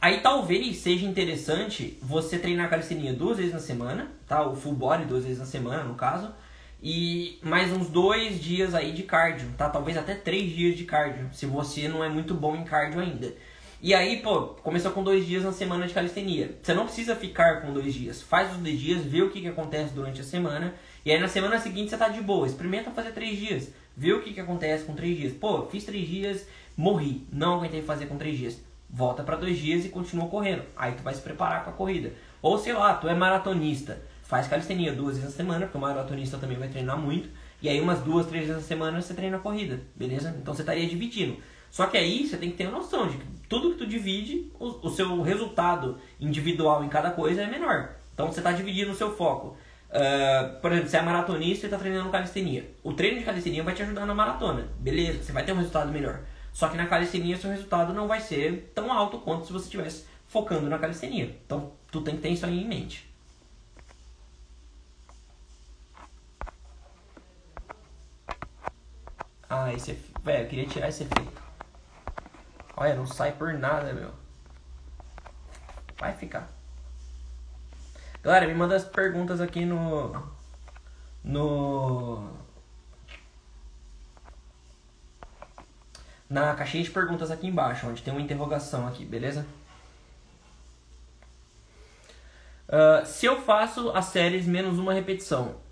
[0.01, 4.47] Aí talvez seja interessante você treinar calistenia duas vezes na semana, tá?
[4.47, 6.33] O full body duas vezes na semana, no caso
[6.87, 9.71] e mais uns dois dias aí de cardio, tá?
[9.71, 13.33] Talvez até três dias de cardio, se você não é muito bom em cardio ainda.
[13.85, 16.57] E aí, pô, começou com dois dias na semana de calistenia.
[16.63, 18.23] Você não precisa ficar com dois dias.
[18.23, 20.73] Faz os dois dias, vê o que, que acontece durante a semana.
[21.05, 22.47] E aí na semana seguinte você tá de boa.
[22.47, 23.71] Experimenta fazer três dias.
[23.95, 25.35] Vê o que, que acontece com três dias.
[25.35, 27.27] Pô, fiz três dias, morri.
[27.31, 28.59] Não aguentei fazer com três dias.
[28.89, 30.63] Volta para dois dias e continua correndo.
[30.75, 32.15] Aí tu vai se preparar com a corrida.
[32.41, 36.39] Ou sei lá, tu é maratonista faz calistenia duas vezes na semana, porque o maratonista
[36.39, 37.29] também vai treinar muito.
[37.63, 40.35] E aí umas duas, três vezes na semana você treina a corrida, beleza?
[40.41, 41.37] Então você estaria dividindo.
[41.71, 43.19] Só que aí você tem que ter noção de
[43.55, 47.91] tudo que tu divide, o, o seu resultado individual em cada coisa é menor.
[48.13, 49.57] Então você está dividindo o seu foco.
[49.91, 52.69] Uh, por exemplo, você é maratonista e está treinando calistenia.
[52.83, 55.23] O treino de calistenia vai te ajudar na maratona, beleza?
[55.23, 56.21] Você vai ter um resultado melhor.
[56.53, 60.05] Só que na calistenia seu resultado não vai ser tão alto quanto se você estivesse
[60.27, 61.39] focando na calistenia.
[61.47, 63.09] Então tu tem que ter isso aí em mente.
[69.49, 70.21] Ah, esse efeito.
[70.25, 71.44] Velho, eu queria tirar esse efeito.
[72.77, 74.11] Olha, não sai por nada, meu.
[75.99, 76.49] Vai ficar.
[78.23, 80.33] Galera, me manda as perguntas aqui no.
[81.23, 82.31] No.
[86.29, 89.47] Na caixinha de perguntas aqui embaixo, onde tem uma interrogação aqui, beleza?
[92.67, 95.64] Uh, se eu faço as séries menos uma repetição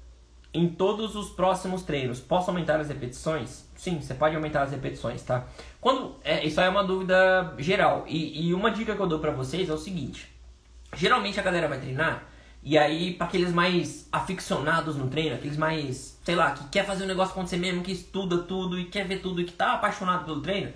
[0.55, 3.65] em todos os próximos treinos, posso aumentar as repetições?
[3.75, 5.45] Sim, você pode aumentar as repetições, tá?
[5.81, 9.19] Quando é, isso aí é uma dúvida geral e, e uma dica que eu dou
[9.19, 10.31] para vocês é o seguinte:
[10.95, 12.25] geralmente a galera vai treinar
[12.63, 17.05] e aí para aqueles mais aficionados no treino, aqueles mais, sei lá, que quer fazer
[17.05, 20.25] o negócio acontecer mesmo, que estuda tudo e quer ver tudo e que tá apaixonado
[20.25, 20.71] pelo treino,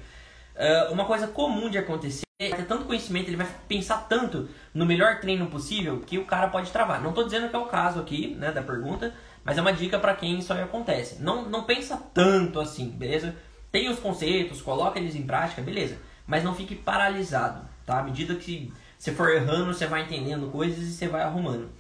[0.57, 4.85] uh, uma coisa comum de acontecer é ter tanto conhecimento, ele vai pensar tanto no
[4.85, 7.01] melhor treino possível que o cara pode travar.
[7.01, 9.15] Não tô dizendo que é o caso aqui, né, da pergunta,
[9.47, 11.23] mas é uma dica para quem isso aí acontece.
[11.23, 13.37] Não, não pensa tanto assim, beleza?
[13.71, 15.99] Tem os conceitos, coloca eles em prática, beleza.
[16.27, 18.01] Mas não fique paralisado, tá?
[18.01, 21.71] À medida que você for errando, você vai entendendo coisas e você vai arrumando.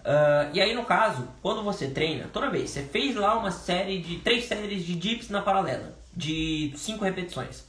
[0.00, 4.00] Uh, e aí, no caso, quando você treina, toda vez, você fez lá uma série
[4.00, 7.66] de três séries de dips na paralela, de cinco repetições.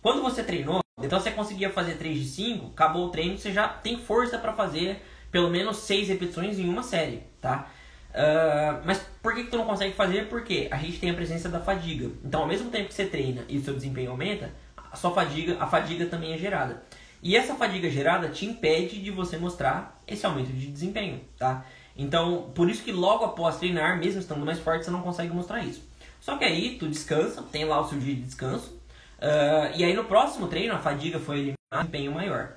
[0.00, 3.68] Quando você treinou, então você conseguia fazer 3 de 5, acabou o treino, você já
[3.68, 7.68] tem força para fazer pelo menos 6 repetições em uma série, tá?
[8.14, 10.28] Uh, mas por que, que tu não consegue fazer?
[10.28, 12.10] Porque a gente tem a presença da fadiga.
[12.24, 14.52] Então, ao mesmo tempo que você treina e o seu desempenho aumenta,
[14.92, 16.82] a sua fadiga, a fadiga também é gerada.
[17.20, 21.64] E essa fadiga gerada te impede de você mostrar esse aumento de desempenho, tá?
[21.96, 25.64] Então, por isso que logo após treinar, mesmo estando mais forte, você não consegue mostrar
[25.64, 25.82] isso.
[26.20, 28.70] Só que aí tu descansa, tem lá o seu dia de descanso,
[29.18, 32.52] uh, e aí no próximo treino a fadiga foi eliminada, desempenho maior.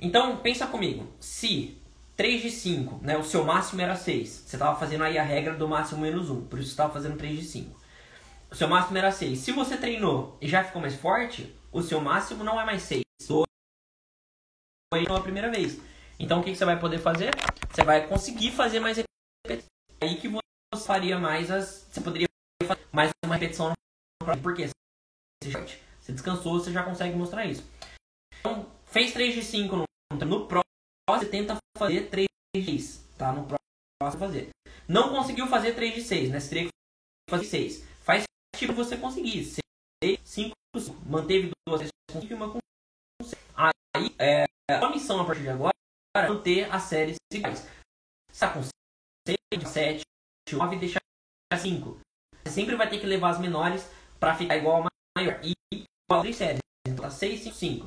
[0.00, 1.79] Então, pensa comigo, se
[2.20, 3.16] 3 de 5, né?
[3.16, 4.28] O seu máximo era 6.
[4.28, 6.48] Você estava fazendo aí a regra do máximo menos 1.
[6.48, 7.80] Por isso você estava fazendo 3 de 5.
[8.50, 9.38] O seu máximo era 6.
[9.38, 13.00] Se você treinou e já ficou mais forte, o seu máximo não é mais 6.
[13.26, 15.80] Foi a primeira vez.
[16.18, 17.30] Então o que, que você vai poder fazer?
[17.70, 19.70] Você vai conseguir fazer mais repetições.
[20.02, 21.88] Aí que você faria mais as.
[21.90, 22.26] Você poderia
[22.66, 24.68] fazer mais uma repetição no Por quê?
[25.42, 27.64] Você descansou, você já consegue mostrar isso.
[28.40, 29.84] Então, fez 3 de 5 no,
[30.26, 30.69] no próximo
[31.18, 33.32] você tenta fazer 3 de 6, tá?
[33.32, 34.50] No próximo fazer.
[34.88, 36.40] Não conseguiu fazer 3 de 6, né?
[36.40, 36.70] Você teria que
[37.30, 37.84] fazer 6.
[38.02, 38.24] Faz
[38.56, 39.44] tipo você conseguir.
[39.44, 40.96] 6, 5, 5.
[41.06, 42.58] Manteve duas com 5 e uma com
[43.22, 43.34] 6.
[43.96, 45.74] Aí, é, a missão a partir de agora
[46.16, 47.66] é manter as séries iguais.
[48.32, 50.02] Se tá com 6, 7,
[50.52, 51.00] 9, deixar
[51.56, 52.00] 5.
[52.44, 55.40] Você sempre vai ter que levar as menores para ficar igual a maior.
[55.44, 56.60] E igual a 3 séries.
[56.86, 57.86] Então, 6, 5, 5.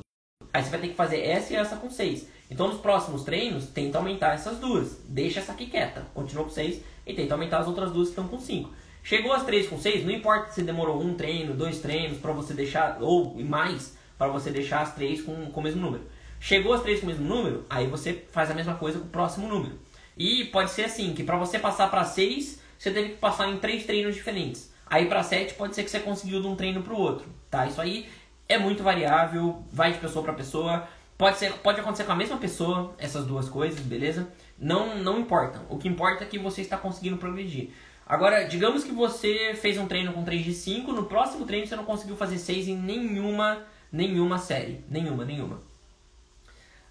[0.52, 2.28] Aí você vai ter que fazer essa e essa com 6.
[2.54, 4.96] Então nos próximos treinos, tenta aumentar essas duas.
[5.08, 6.06] Deixa essa aqui quieta.
[6.14, 8.70] Continua com 6 e tenta aumentar as outras duas que estão com 5.
[9.02, 12.54] Chegou as três com 6, não importa se demorou um treino, dois treinos para você
[12.54, 16.04] deixar, ou mais, para você deixar as três com, com o mesmo número.
[16.38, 19.10] Chegou as três com o mesmo número, aí você faz a mesma coisa com o
[19.10, 19.76] próximo número.
[20.16, 23.58] E pode ser assim, que para você passar para 6, você teve que passar em
[23.58, 24.72] três treinos diferentes.
[24.86, 27.66] Aí para 7 pode ser que você conseguiu de um treino para o outro, tá?
[27.66, 28.08] Isso aí
[28.48, 30.86] é muito variável, vai de pessoa para pessoa.
[31.16, 34.28] Pode, ser, pode acontecer com a mesma pessoa, essas duas coisas, beleza?
[34.58, 35.62] Não, não importa.
[35.68, 37.70] O que importa é que você está conseguindo progredir.
[38.06, 41.76] Agora, digamos que você fez um treino com 3 de 5, no próximo treino você
[41.76, 44.84] não conseguiu fazer 6 em nenhuma, nenhuma série.
[44.90, 45.62] Nenhuma, nenhuma.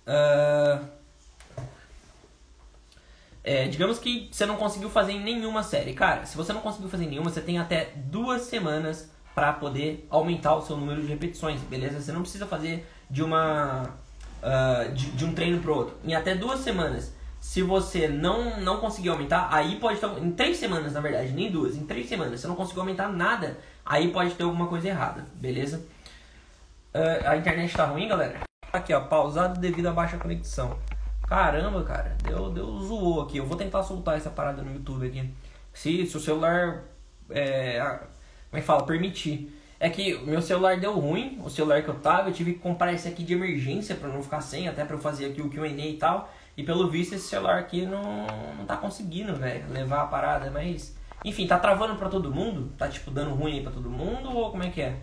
[0.07, 0.87] Uh,
[3.43, 5.93] é, digamos que você não conseguiu fazer em nenhuma série.
[5.93, 10.55] Cara, se você não conseguiu fazer nenhuma, você tem até duas semanas para poder aumentar
[10.55, 11.99] o seu número de repetições, beleza?
[11.99, 13.97] Você não precisa fazer de uma
[14.43, 15.97] uh, de, de, um treino pro outro.
[16.03, 20.07] Em até duas semanas, se você não, não conseguir aumentar, aí pode ter.
[20.21, 23.57] Em três semanas, na verdade, nem duas, em três semanas, você não conseguiu aumentar nada,
[23.85, 25.85] aí pode ter alguma coisa errada, beleza?
[26.93, 28.41] Uh, a internet tá ruim, galera?
[28.71, 30.77] Aqui, ó, pausado devido à baixa conexão.
[31.27, 33.37] Caramba, cara, deu, deu zoou aqui.
[33.37, 35.33] Eu vou tentar soltar essa parada no YouTube aqui.
[35.73, 36.83] Se, se o celular.
[37.29, 38.85] É, como é que fala?
[38.85, 39.51] Permitir.
[39.79, 42.93] É que meu celular deu ruim, o celular que eu tava, eu tive que comprar
[42.93, 45.67] esse aqui de emergência para não ficar sem, até para eu fazer aqui o Q&A
[45.69, 46.31] e tal.
[46.55, 50.95] E pelo visto esse celular aqui não, não tá conseguindo, velho, levar a parada, mas...
[51.25, 52.71] Enfim, tá travando pra todo mundo?
[52.77, 54.97] Tá, tipo, dando ruim aí pra todo mundo ou como é que é?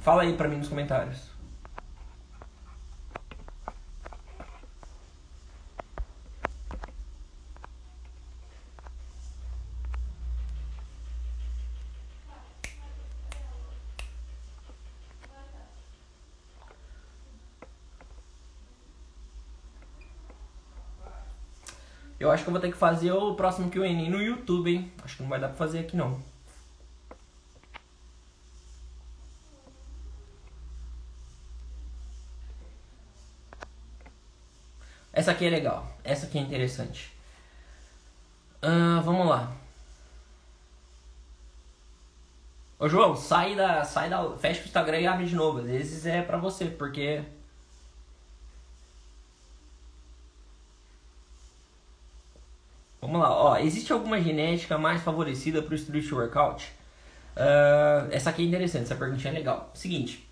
[0.00, 1.29] Fala aí pra mim nos comentários.
[22.20, 24.92] Eu acho que eu vou ter que fazer o próximo Q&A no YouTube, hein?
[25.02, 26.20] Acho que não vai dar pra fazer aqui não.
[35.12, 35.86] Essa aqui é legal.
[36.04, 37.10] Essa aqui é interessante.
[38.62, 39.52] Uh, vamos lá.
[42.78, 44.36] Ô João, sai da, sai da.
[44.38, 45.58] Fecha o Instagram e abre de novo.
[45.60, 47.22] Às vezes é pra você, porque
[53.00, 53.30] vamos lá.
[53.30, 56.66] Ó, existe alguma genética mais favorecida para o street workout?
[57.36, 59.70] Uh, essa aqui é interessante, essa perguntinha é legal.
[59.74, 60.28] Seguinte.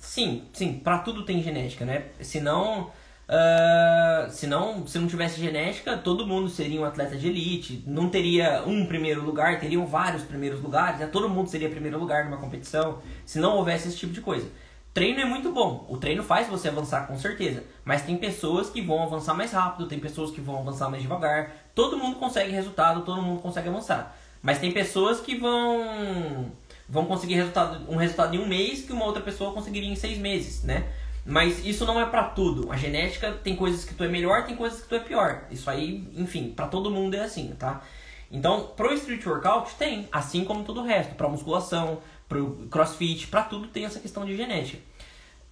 [0.00, 2.06] Sim, sim, para tudo tem genética, né?
[2.20, 2.90] Senão,
[3.28, 7.84] uh, senão, se não tivesse genética, todo mundo seria um atleta de elite.
[7.86, 11.00] Não teria um primeiro lugar, teriam vários primeiros lugares.
[11.00, 11.06] Né?
[11.06, 13.02] Todo mundo seria primeiro lugar numa competição.
[13.26, 14.48] Se não houvesse esse tipo de coisa.
[14.94, 15.84] Treino é muito bom.
[15.90, 17.62] O treino faz você avançar com certeza.
[17.86, 21.52] Mas tem pessoas que vão avançar mais rápido, tem pessoas que vão avançar mais devagar.
[21.72, 24.18] Todo mundo consegue resultado, todo mundo consegue avançar.
[24.42, 26.50] Mas tem pessoas que vão
[26.88, 30.18] vão conseguir resultado, um resultado em um mês que uma outra pessoa conseguiria em seis
[30.18, 30.84] meses, né?
[31.24, 32.72] Mas isso não é para tudo.
[32.72, 35.44] A genética tem coisas que tu é melhor, tem coisas que tu é pior.
[35.48, 37.84] Isso aí, enfim, para todo mundo é assim, tá?
[38.32, 43.44] Então, pro street workout tem, assim como todo o resto, para musculação, pro crossfit, para
[43.44, 44.82] tudo tem essa questão de genética.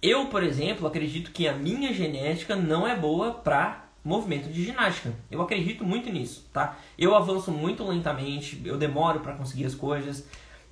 [0.01, 5.11] Eu, por exemplo, acredito que a minha genética não é boa para movimento de ginástica.
[5.31, 6.77] Eu acredito muito nisso, tá?
[6.97, 10.27] Eu avanço muito lentamente, eu demoro para conseguir as coisas.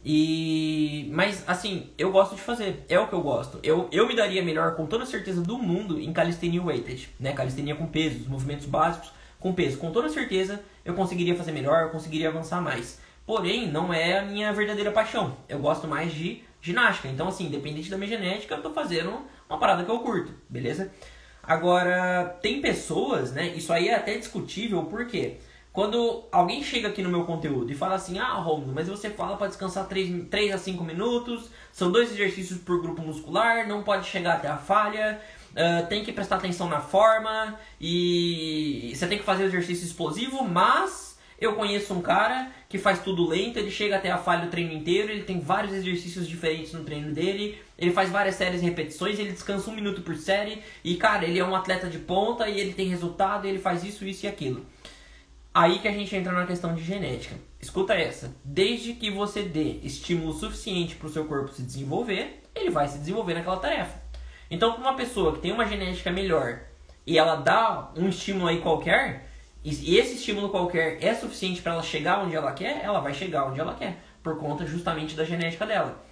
[0.06, 3.60] E mas assim, eu gosto de fazer, é o que eu gosto.
[3.64, 7.34] Eu, eu me daria melhor com toda certeza do mundo em calistenia weighted, né?
[7.34, 9.78] Calistenia com pesos, movimentos básicos com peso.
[9.78, 13.02] Com toda certeza eu conseguiria fazer melhor, eu conseguiria avançar mais.
[13.26, 15.38] Porém, não é a minha verdadeira paixão.
[15.48, 17.10] Eu gosto mais de ginástica.
[17.10, 20.91] Então, assim, independente da minha genética, eu tô fazendo uma parada que eu curto, beleza?
[21.43, 23.47] Agora, tem pessoas, né?
[23.47, 25.39] Isso aí é até discutível, por quê?
[25.73, 29.36] Quando alguém chega aqui no meu conteúdo e fala assim, ah, Romulo, mas você fala
[29.36, 34.08] para descansar 3, 3 a 5 minutos, são dois exercícios por grupo muscular, não pode
[34.08, 35.19] chegar até a falha,
[35.52, 40.43] uh, tem que prestar atenção na forma e você tem que fazer o exercício explosivo,
[40.43, 44.50] mas eu conheço um cara que faz tudo lento, ele chega até a falha o
[44.50, 48.65] treino inteiro, ele tem vários exercícios diferentes no treino dele, ele faz várias séries e
[48.65, 52.48] repetições, ele descansa um minuto por série, e cara, ele é um atleta de ponta
[52.48, 54.65] e ele tem resultado, ele faz isso, isso e aquilo.
[55.54, 57.36] Aí que a gente entra na questão de genética.
[57.62, 58.36] Escuta essa.
[58.43, 62.98] Desde que você dê estímulo suficiente para o seu corpo se desenvolver, ele vai se
[62.98, 64.02] desenvolver naquela tarefa.
[64.50, 66.62] Então, para uma pessoa que tem uma genética melhor
[67.06, 69.30] e ela dá um estímulo aí qualquer,
[69.63, 73.45] e esse estímulo qualquer é suficiente para ela chegar onde ela quer, ela vai chegar
[73.45, 76.04] onde ela quer, por conta justamente da genética dela.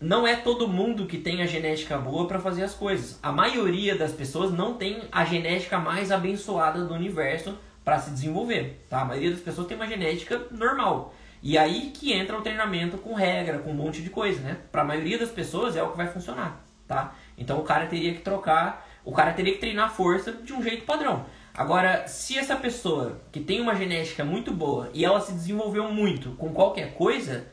[0.00, 3.18] Não é todo mundo que tem a genética boa para fazer as coisas.
[3.22, 8.84] A maioria das pessoas não tem a genética mais abençoada do universo para se desenvolver,
[8.88, 9.00] tá?
[9.00, 11.14] A maioria das pessoas tem uma genética normal.
[11.42, 14.58] E aí que entra o treinamento com regra, com um monte de coisa, né?
[14.70, 17.14] Para a maioria das pessoas é o que vai funcionar, tá?
[17.36, 20.84] Então o cara teria que trocar, o cara teria que treinar força de um jeito
[20.84, 21.24] padrão.
[21.58, 26.30] Agora, se essa pessoa que tem uma genética muito boa e ela se desenvolveu muito
[26.36, 27.48] com qualquer coisa,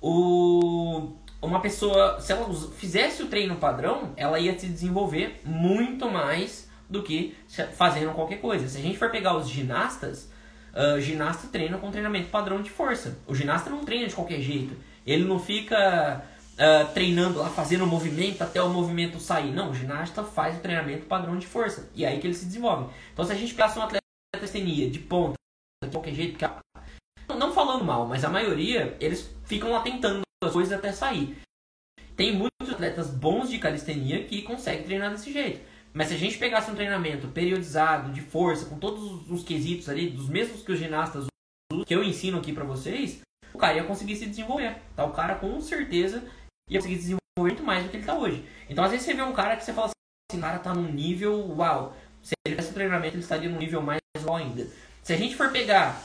[0.00, 6.68] o, uma pessoa, se ela fizesse o treino padrão, ela ia se desenvolver muito mais
[6.90, 7.36] do que
[7.76, 8.66] fazendo qualquer coisa.
[8.66, 10.32] Se a gente for pegar os ginastas,
[10.74, 13.20] uh, ginasta treina com treinamento padrão de força.
[13.24, 14.76] O ginasta não treina de qualquer jeito.
[15.06, 16.24] Ele não fica
[16.58, 19.52] uh, treinando lá, fazendo o movimento até o movimento sair.
[19.52, 21.88] Não, o ginasta faz o treinamento padrão de força.
[21.94, 22.92] E é aí que ele se desenvolve.
[23.12, 25.34] Então, se a gente pegasse um atleta de testenia de ponta,
[25.84, 26.60] de qualquer jeito, a...
[27.34, 31.36] não falando mal, mas a maioria, eles ficam lá tentando as coisas até sair.
[32.16, 35.60] Tem muitos atletas bons de calistenia que conseguem treinar desse jeito.
[35.92, 40.10] Mas se a gente pegasse um treinamento periodizado, de força, com todos os quesitos ali,
[40.10, 41.26] dos mesmos que os ginastas
[41.72, 43.20] usam, que eu ensino aqui pra vocês,
[43.54, 44.76] o cara ia conseguir se desenvolver.
[44.94, 45.04] Tá?
[45.04, 46.24] O cara com certeza
[46.68, 48.48] ia conseguir desenvolver muito mais do que ele está hoje.
[48.68, 50.92] Então, às vezes, você vê um cara que você fala assim, o cara tá num
[50.92, 51.96] nível uau.
[52.22, 54.68] Se ele tivesse treinamento, ele estaria num nível mais uau ainda.
[55.02, 56.02] Se a gente for pegar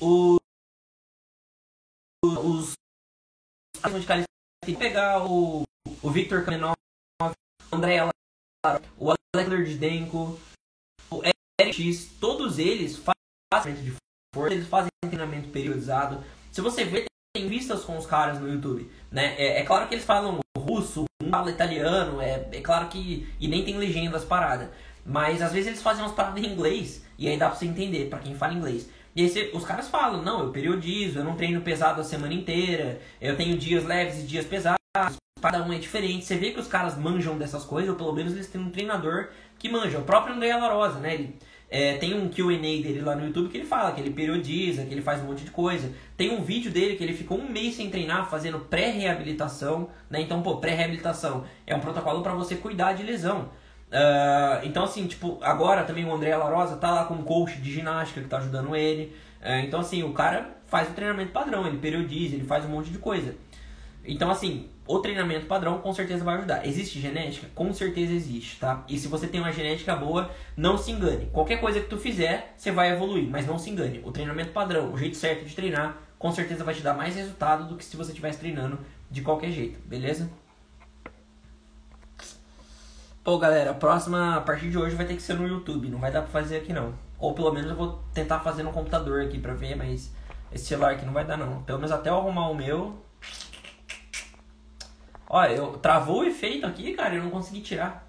[0.00, 0.36] o,
[2.24, 2.72] os
[3.84, 5.62] de calistenia, pegar o,
[6.02, 6.74] o Victor Kamenov,
[7.20, 8.00] o André
[8.96, 10.40] o Alexander Didenko,
[11.10, 11.22] o
[11.60, 12.96] Eric X, todos eles
[13.52, 13.94] fazem de
[14.34, 16.24] força, eles fazem treinamento periodizado.
[16.50, 19.34] Se você vê, tem vistas com os caras no YouTube, né?
[19.36, 23.28] É, é claro que eles falam russo, um fala italiano, é, é claro que.
[23.40, 24.68] E nem tem legenda as paradas.
[25.04, 28.08] Mas às vezes eles fazem umas paradas em inglês e aí dá pra você entender,
[28.08, 28.88] para quem fala inglês.
[29.16, 32.32] E aí você, os caras falam, não, eu periodizo, eu não treino pesado a semana
[32.32, 34.78] inteira, eu tenho dias leves e dias pesados,
[35.42, 36.24] cada um é diferente.
[36.24, 39.28] Você vê que os caras manjam dessas coisas, ou pelo menos eles têm um treinador
[39.58, 39.98] que manja.
[39.98, 41.14] O próprio André Larosa, né?
[41.14, 41.36] Ele,
[41.70, 44.92] é, tem um QA dele lá no YouTube que ele fala que ele periodiza, que
[44.94, 45.90] ele faz um monte de coisa.
[46.16, 49.88] Tem um vídeo dele que ele ficou um mês sem treinar, fazendo pré-reabilitação.
[50.08, 50.20] Né?
[50.20, 53.50] Então, pô, pré-reabilitação é um protocolo para você cuidar de lesão.
[53.88, 57.72] Uh, então, assim, tipo, agora também o André Larosa tá lá com um coach de
[57.72, 59.14] ginástica que tá ajudando ele.
[59.40, 62.90] Uh, então, assim, o cara faz o treinamento padrão, ele periodiza, ele faz um monte
[62.90, 63.34] de coisa.
[64.04, 66.66] Então, assim, o treinamento padrão com certeza vai ajudar.
[66.66, 67.48] Existe genética?
[67.54, 68.84] Com certeza existe, tá?
[68.88, 71.26] E se você tem uma genética boa, não se engane.
[71.32, 74.00] Qualquer coisa que tu fizer, você vai evoluir, mas não se engane.
[74.04, 77.66] O treinamento padrão, o jeito certo de treinar, com certeza vai te dar mais resultado
[77.66, 78.78] do que se você estivesse treinando
[79.10, 80.30] de qualquer jeito, beleza?
[83.22, 85.98] Pô, galera, a próxima, a partir de hoje vai ter que ser no YouTube, não
[85.98, 86.92] vai dar pra fazer aqui não.
[87.18, 90.12] Ou pelo menos eu vou tentar fazer no computador aqui pra ver, mas
[90.52, 91.62] esse celular aqui não vai dar não.
[91.62, 93.02] Pelo menos até eu arrumar o meu.
[95.28, 98.06] Olha, eu travou o efeito aqui, cara, eu não consegui tirar.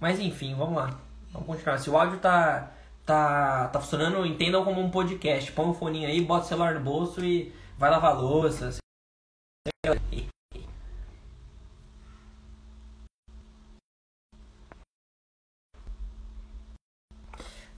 [0.00, 0.98] Mas enfim, vamos lá.
[1.32, 1.78] Vamos continuar.
[1.78, 2.70] Se o áudio tá
[3.04, 5.52] tá tá funcionando, entendam como um podcast.
[5.52, 8.76] Põe um fone aí, bota o celular no bolso e vai lavar louça.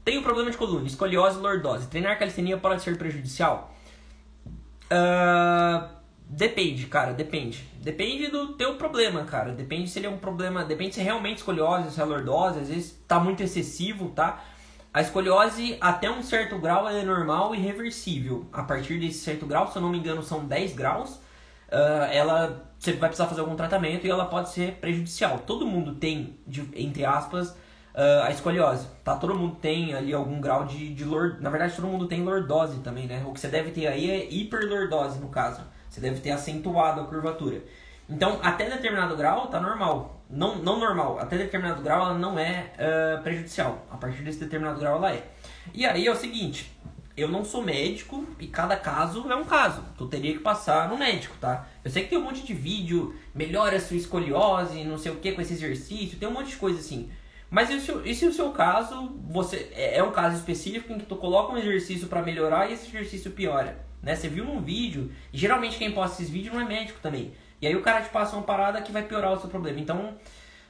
[0.04, 1.88] Tenho problema de coluna, escoliose e lordose.
[1.88, 3.74] Treinar calistenia pode ser prejudicial?
[4.86, 5.95] Uh,
[6.28, 7.64] depende, cara, depende.
[7.80, 9.52] Depende do teu problema, cara.
[9.52, 10.64] Depende se ele é um problema.
[10.64, 12.60] Depende se é realmente escoliose, se é lordose.
[12.60, 14.42] Às vezes tá muito excessivo, tá?
[14.92, 18.46] A escoliose, até um certo grau, é normal e reversível.
[18.52, 21.20] A partir desse certo grau, se eu não me engano, são 10 graus.
[21.68, 25.40] Uh, ela você vai precisar fazer algum tratamento e ela pode ser prejudicial.
[25.40, 29.16] Todo mundo tem, de, entre aspas, uh, a escoliose, tá?
[29.16, 31.42] Todo mundo tem ali algum grau de, de lord...
[31.42, 33.24] Na verdade, todo mundo tem lordose também, né?
[33.26, 35.62] O que você deve ter aí é hiperlordose, no caso.
[35.88, 37.62] Você deve ter acentuado a curvatura.
[38.08, 40.22] Então, até determinado grau, tá normal.
[40.28, 43.86] Não, não normal, até determinado grau ela não é uh, prejudicial.
[43.90, 45.24] A partir desse determinado grau ela é.
[45.72, 46.72] E aí é o seguinte,
[47.16, 49.82] eu não sou médico e cada caso é um caso.
[49.96, 51.66] Tu teria que passar no médico, tá?
[51.84, 55.16] Eu sei que tem um monte de vídeo, melhora a sua escoliose, não sei o
[55.16, 57.10] que com esse exercício, tem um monte de coisa assim.
[57.48, 60.98] Mas e se, e se o seu caso, você é, é um caso específico em
[60.98, 64.14] que tu coloca um exercício para melhorar e esse exercício piora, né?
[64.14, 67.34] Você viu num vídeo, e geralmente quem posta esses vídeos não é médico também.
[67.60, 69.80] E aí o cara te passa uma parada que vai piorar o seu problema.
[69.80, 70.14] Então,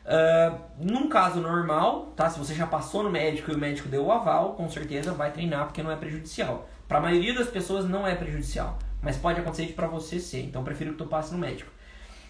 [0.07, 2.31] uh, num caso normal, tá?
[2.31, 5.31] Se você já passou no médico e o médico deu o aval, com certeza vai
[5.31, 6.67] treinar porque não é prejudicial.
[6.89, 10.41] Para a maioria das pessoas não é prejudicial, mas pode acontecer de para você ser.
[10.41, 11.71] Então, prefiro que tu passe no médico.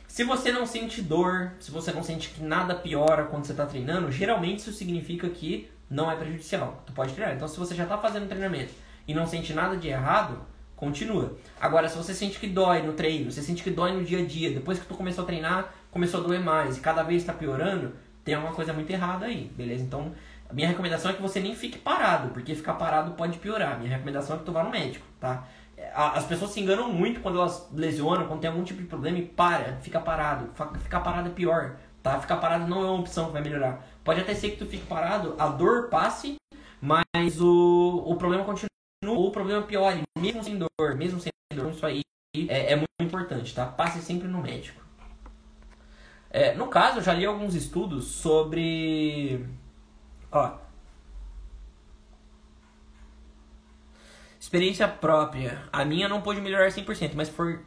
[0.09, 3.65] Se você não sente dor, se você não sente que nada piora quando você está
[3.65, 6.83] treinando, geralmente isso significa que não é prejudicial.
[6.85, 7.37] Tu pode treinar.
[7.37, 8.73] Então, se você já está fazendo treinamento
[9.07, 10.45] e não sente nada de errado,
[10.77, 11.37] continua.
[11.61, 14.25] Agora, se você sente que dói no treino, você sente que dói no dia a
[14.25, 17.33] dia, depois que tu começou a treinar, começou a doer mais e cada vez está
[17.33, 19.83] piorando, tem alguma coisa muito errada aí, beleza?
[19.83, 20.13] Então,
[20.49, 23.79] a minha recomendação é que você nem fique parado, porque ficar parado pode piorar.
[23.79, 25.47] Minha recomendação é que tu vá no médico, tá?
[25.95, 29.23] as pessoas se enganam muito quando elas lesionam, quando tem algum tipo de problema e
[29.23, 30.51] para, fica parado.
[30.83, 32.19] Ficar parado é pior, tá?
[32.21, 33.87] Ficar parado não é uma opção que vai melhorar.
[34.03, 36.37] Pode até ser que tu fique parado, a dor passe,
[36.81, 38.69] mas o, o problema continua,
[39.15, 41.71] o problema piore, mesmo sem dor, mesmo sem dor.
[41.71, 42.03] Isso aí
[42.49, 43.67] é, é muito importante, tá?
[43.67, 44.85] Passe sempre no médico.
[46.31, 49.47] É, no caso, eu já li alguns estudos sobre.
[50.31, 50.59] Ó,
[54.47, 55.61] Experiência própria.
[55.73, 57.65] A minha não pôde melhorar 100%, mas for,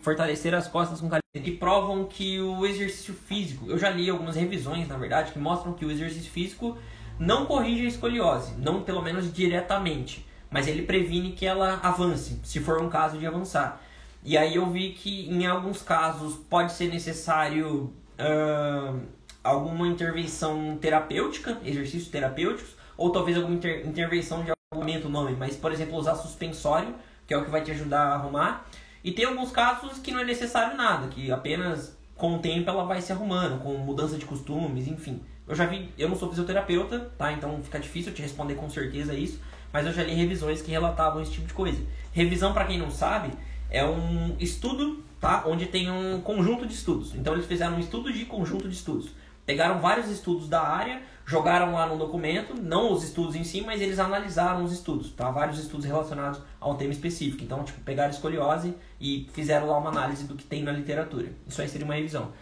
[0.00, 1.44] fortalecer as costas com calistenia.
[1.44, 3.70] Que provam que o exercício físico.
[3.70, 6.76] Eu já li algumas revisões, na verdade, que mostram que o exercício físico
[7.20, 8.52] não corrige a escoliose.
[8.58, 10.27] Não, pelo menos diretamente.
[10.50, 13.80] Mas ele previne que ela avance, se for um caso de avançar.
[14.24, 19.00] E aí eu vi que em alguns casos pode ser necessário uh,
[19.42, 25.56] alguma intervenção terapêutica, exercícios terapêuticos, ou talvez alguma inter intervenção de aumenta o nome, mas
[25.56, 26.94] por exemplo usar suspensório,
[27.26, 28.66] que é o que vai te ajudar a arrumar.
[29.02, 32.84] E tem alguns casos que não é necessário nada, que apenas com o tempo ela
[32.84, 35.22] vai se arrumando, com mudança de costumes, enfim.
[35.46, 37.32] Eu já vi, eu não sou fisioterapeuta, tá?
[37.32, 39.40] Então fica difícil te responder com certeza isso,
[39.72, 41.82] mas eu já li revisões que relatavam esse tipo de coisa.
[42.12, 43.30] Revisão, para quem não sabe,
[43.70, 45.44] é um estudo, tá?
[45.46, 47.14] Onde tem um conjunto de estudos.
[47.14, 49.10] Então eles fizeram um estudo de conjunto de estudos.
[49.44, 53.80] Pegaram vários estudos da área, jogaram lá no documento, não os estudos em si, mas
[53.80, 55.30] eles analisaram os estudos, tá?
[55.30, 57.42] Vários estudos relacionados a um tema específico.
[57.42, 61.32] Então, tipo, pegaram escoliose e fizeram lá uma análise do que tem na literatura.
[61.46, 62.32] Isso aí seria uma revisão.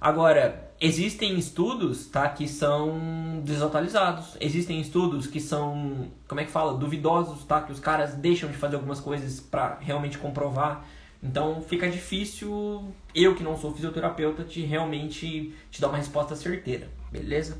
[0.00, 4.36] Agora, existem estudos, tá, que são desatualizados.
[4.40, 8.56] Existem estudos que são, como é que fala, duvidosos, tá, que os caras deixam de
[8.56, 10.84] fazer algumas coisas para realmente comprovar.
[11.22, 16.88] Então fica difícil, eu que não sou fisioterapeuta, te realmente te dar uma resposta certeira,
[17.10, 17.58] beleza?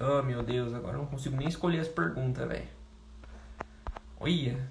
[0.00, 2.77] Oh meu Deus, agora não consigo nem escolher as perguntas, velho.
[4.20, 4.68] Olha.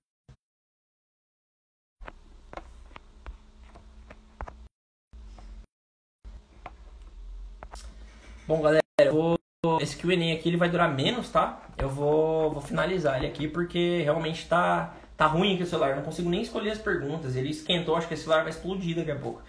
[8.48, 9.38] Bom, galera, eu vou.
[9.82, 11.62] Esse QA aqui ele vai durar menos, tá?
[11.78, 15.91] Eu vou, vou finalizar ele aqui porque realmente tá, tá ruim aqui o celular.
[15.91, 17.36] Eu não consigo nem escolher as perguntas.
[17.36, 19.41] Ele esquentou, acho que esse celular vai explodir daqui a pouco.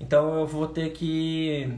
[0.00, 1.72] Então eu vou ter que.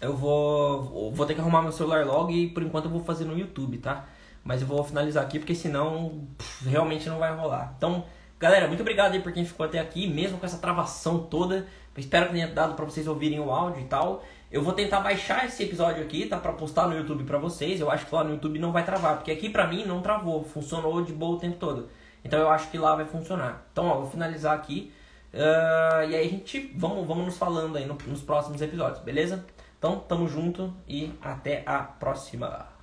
[0.00, 3.24] Eu vou, vou ter que arrumar meu celular logo e por enquanto eu vou fazer
[3.24, 4.06] no YouTube, tá?
[4.48, 7.74] Mas eu vou finalizar aqui porque senão pff, realmente não vai rolar.
[7.76, 8.02] Então,
[8.40, 11.66] galera, muito obrigado aí por quem ficou até aqui, mesmo com essa travação toda.
[11.94, 14.24] Espero que tenha dado para vocês ouvirem o áudio e tal.
[14.50, 16.38] Eu vou tentar baixar esse episódio aqui, tá?
[16.38, 17.78] Pra postar no YouTube pra vocês.
[17.78, 20.42] Eu acho que lá no YouTube não vai travar, porque aqui pra mim não travou.
[20.42, 21.90] Funcionou de boa o tempo todo.
[22.24, 23.66] Então eu acho que lá vai funcionar.
[23.70, 24.90] Então, ó, vou finalizar aqui.
[25.34, 29.44] Uh, e aí a gente, vamos, vamos nos falando aí no, nos próximos episódios, beleza?
[29.78, 32.77] Então, tamo junto e até a próxima.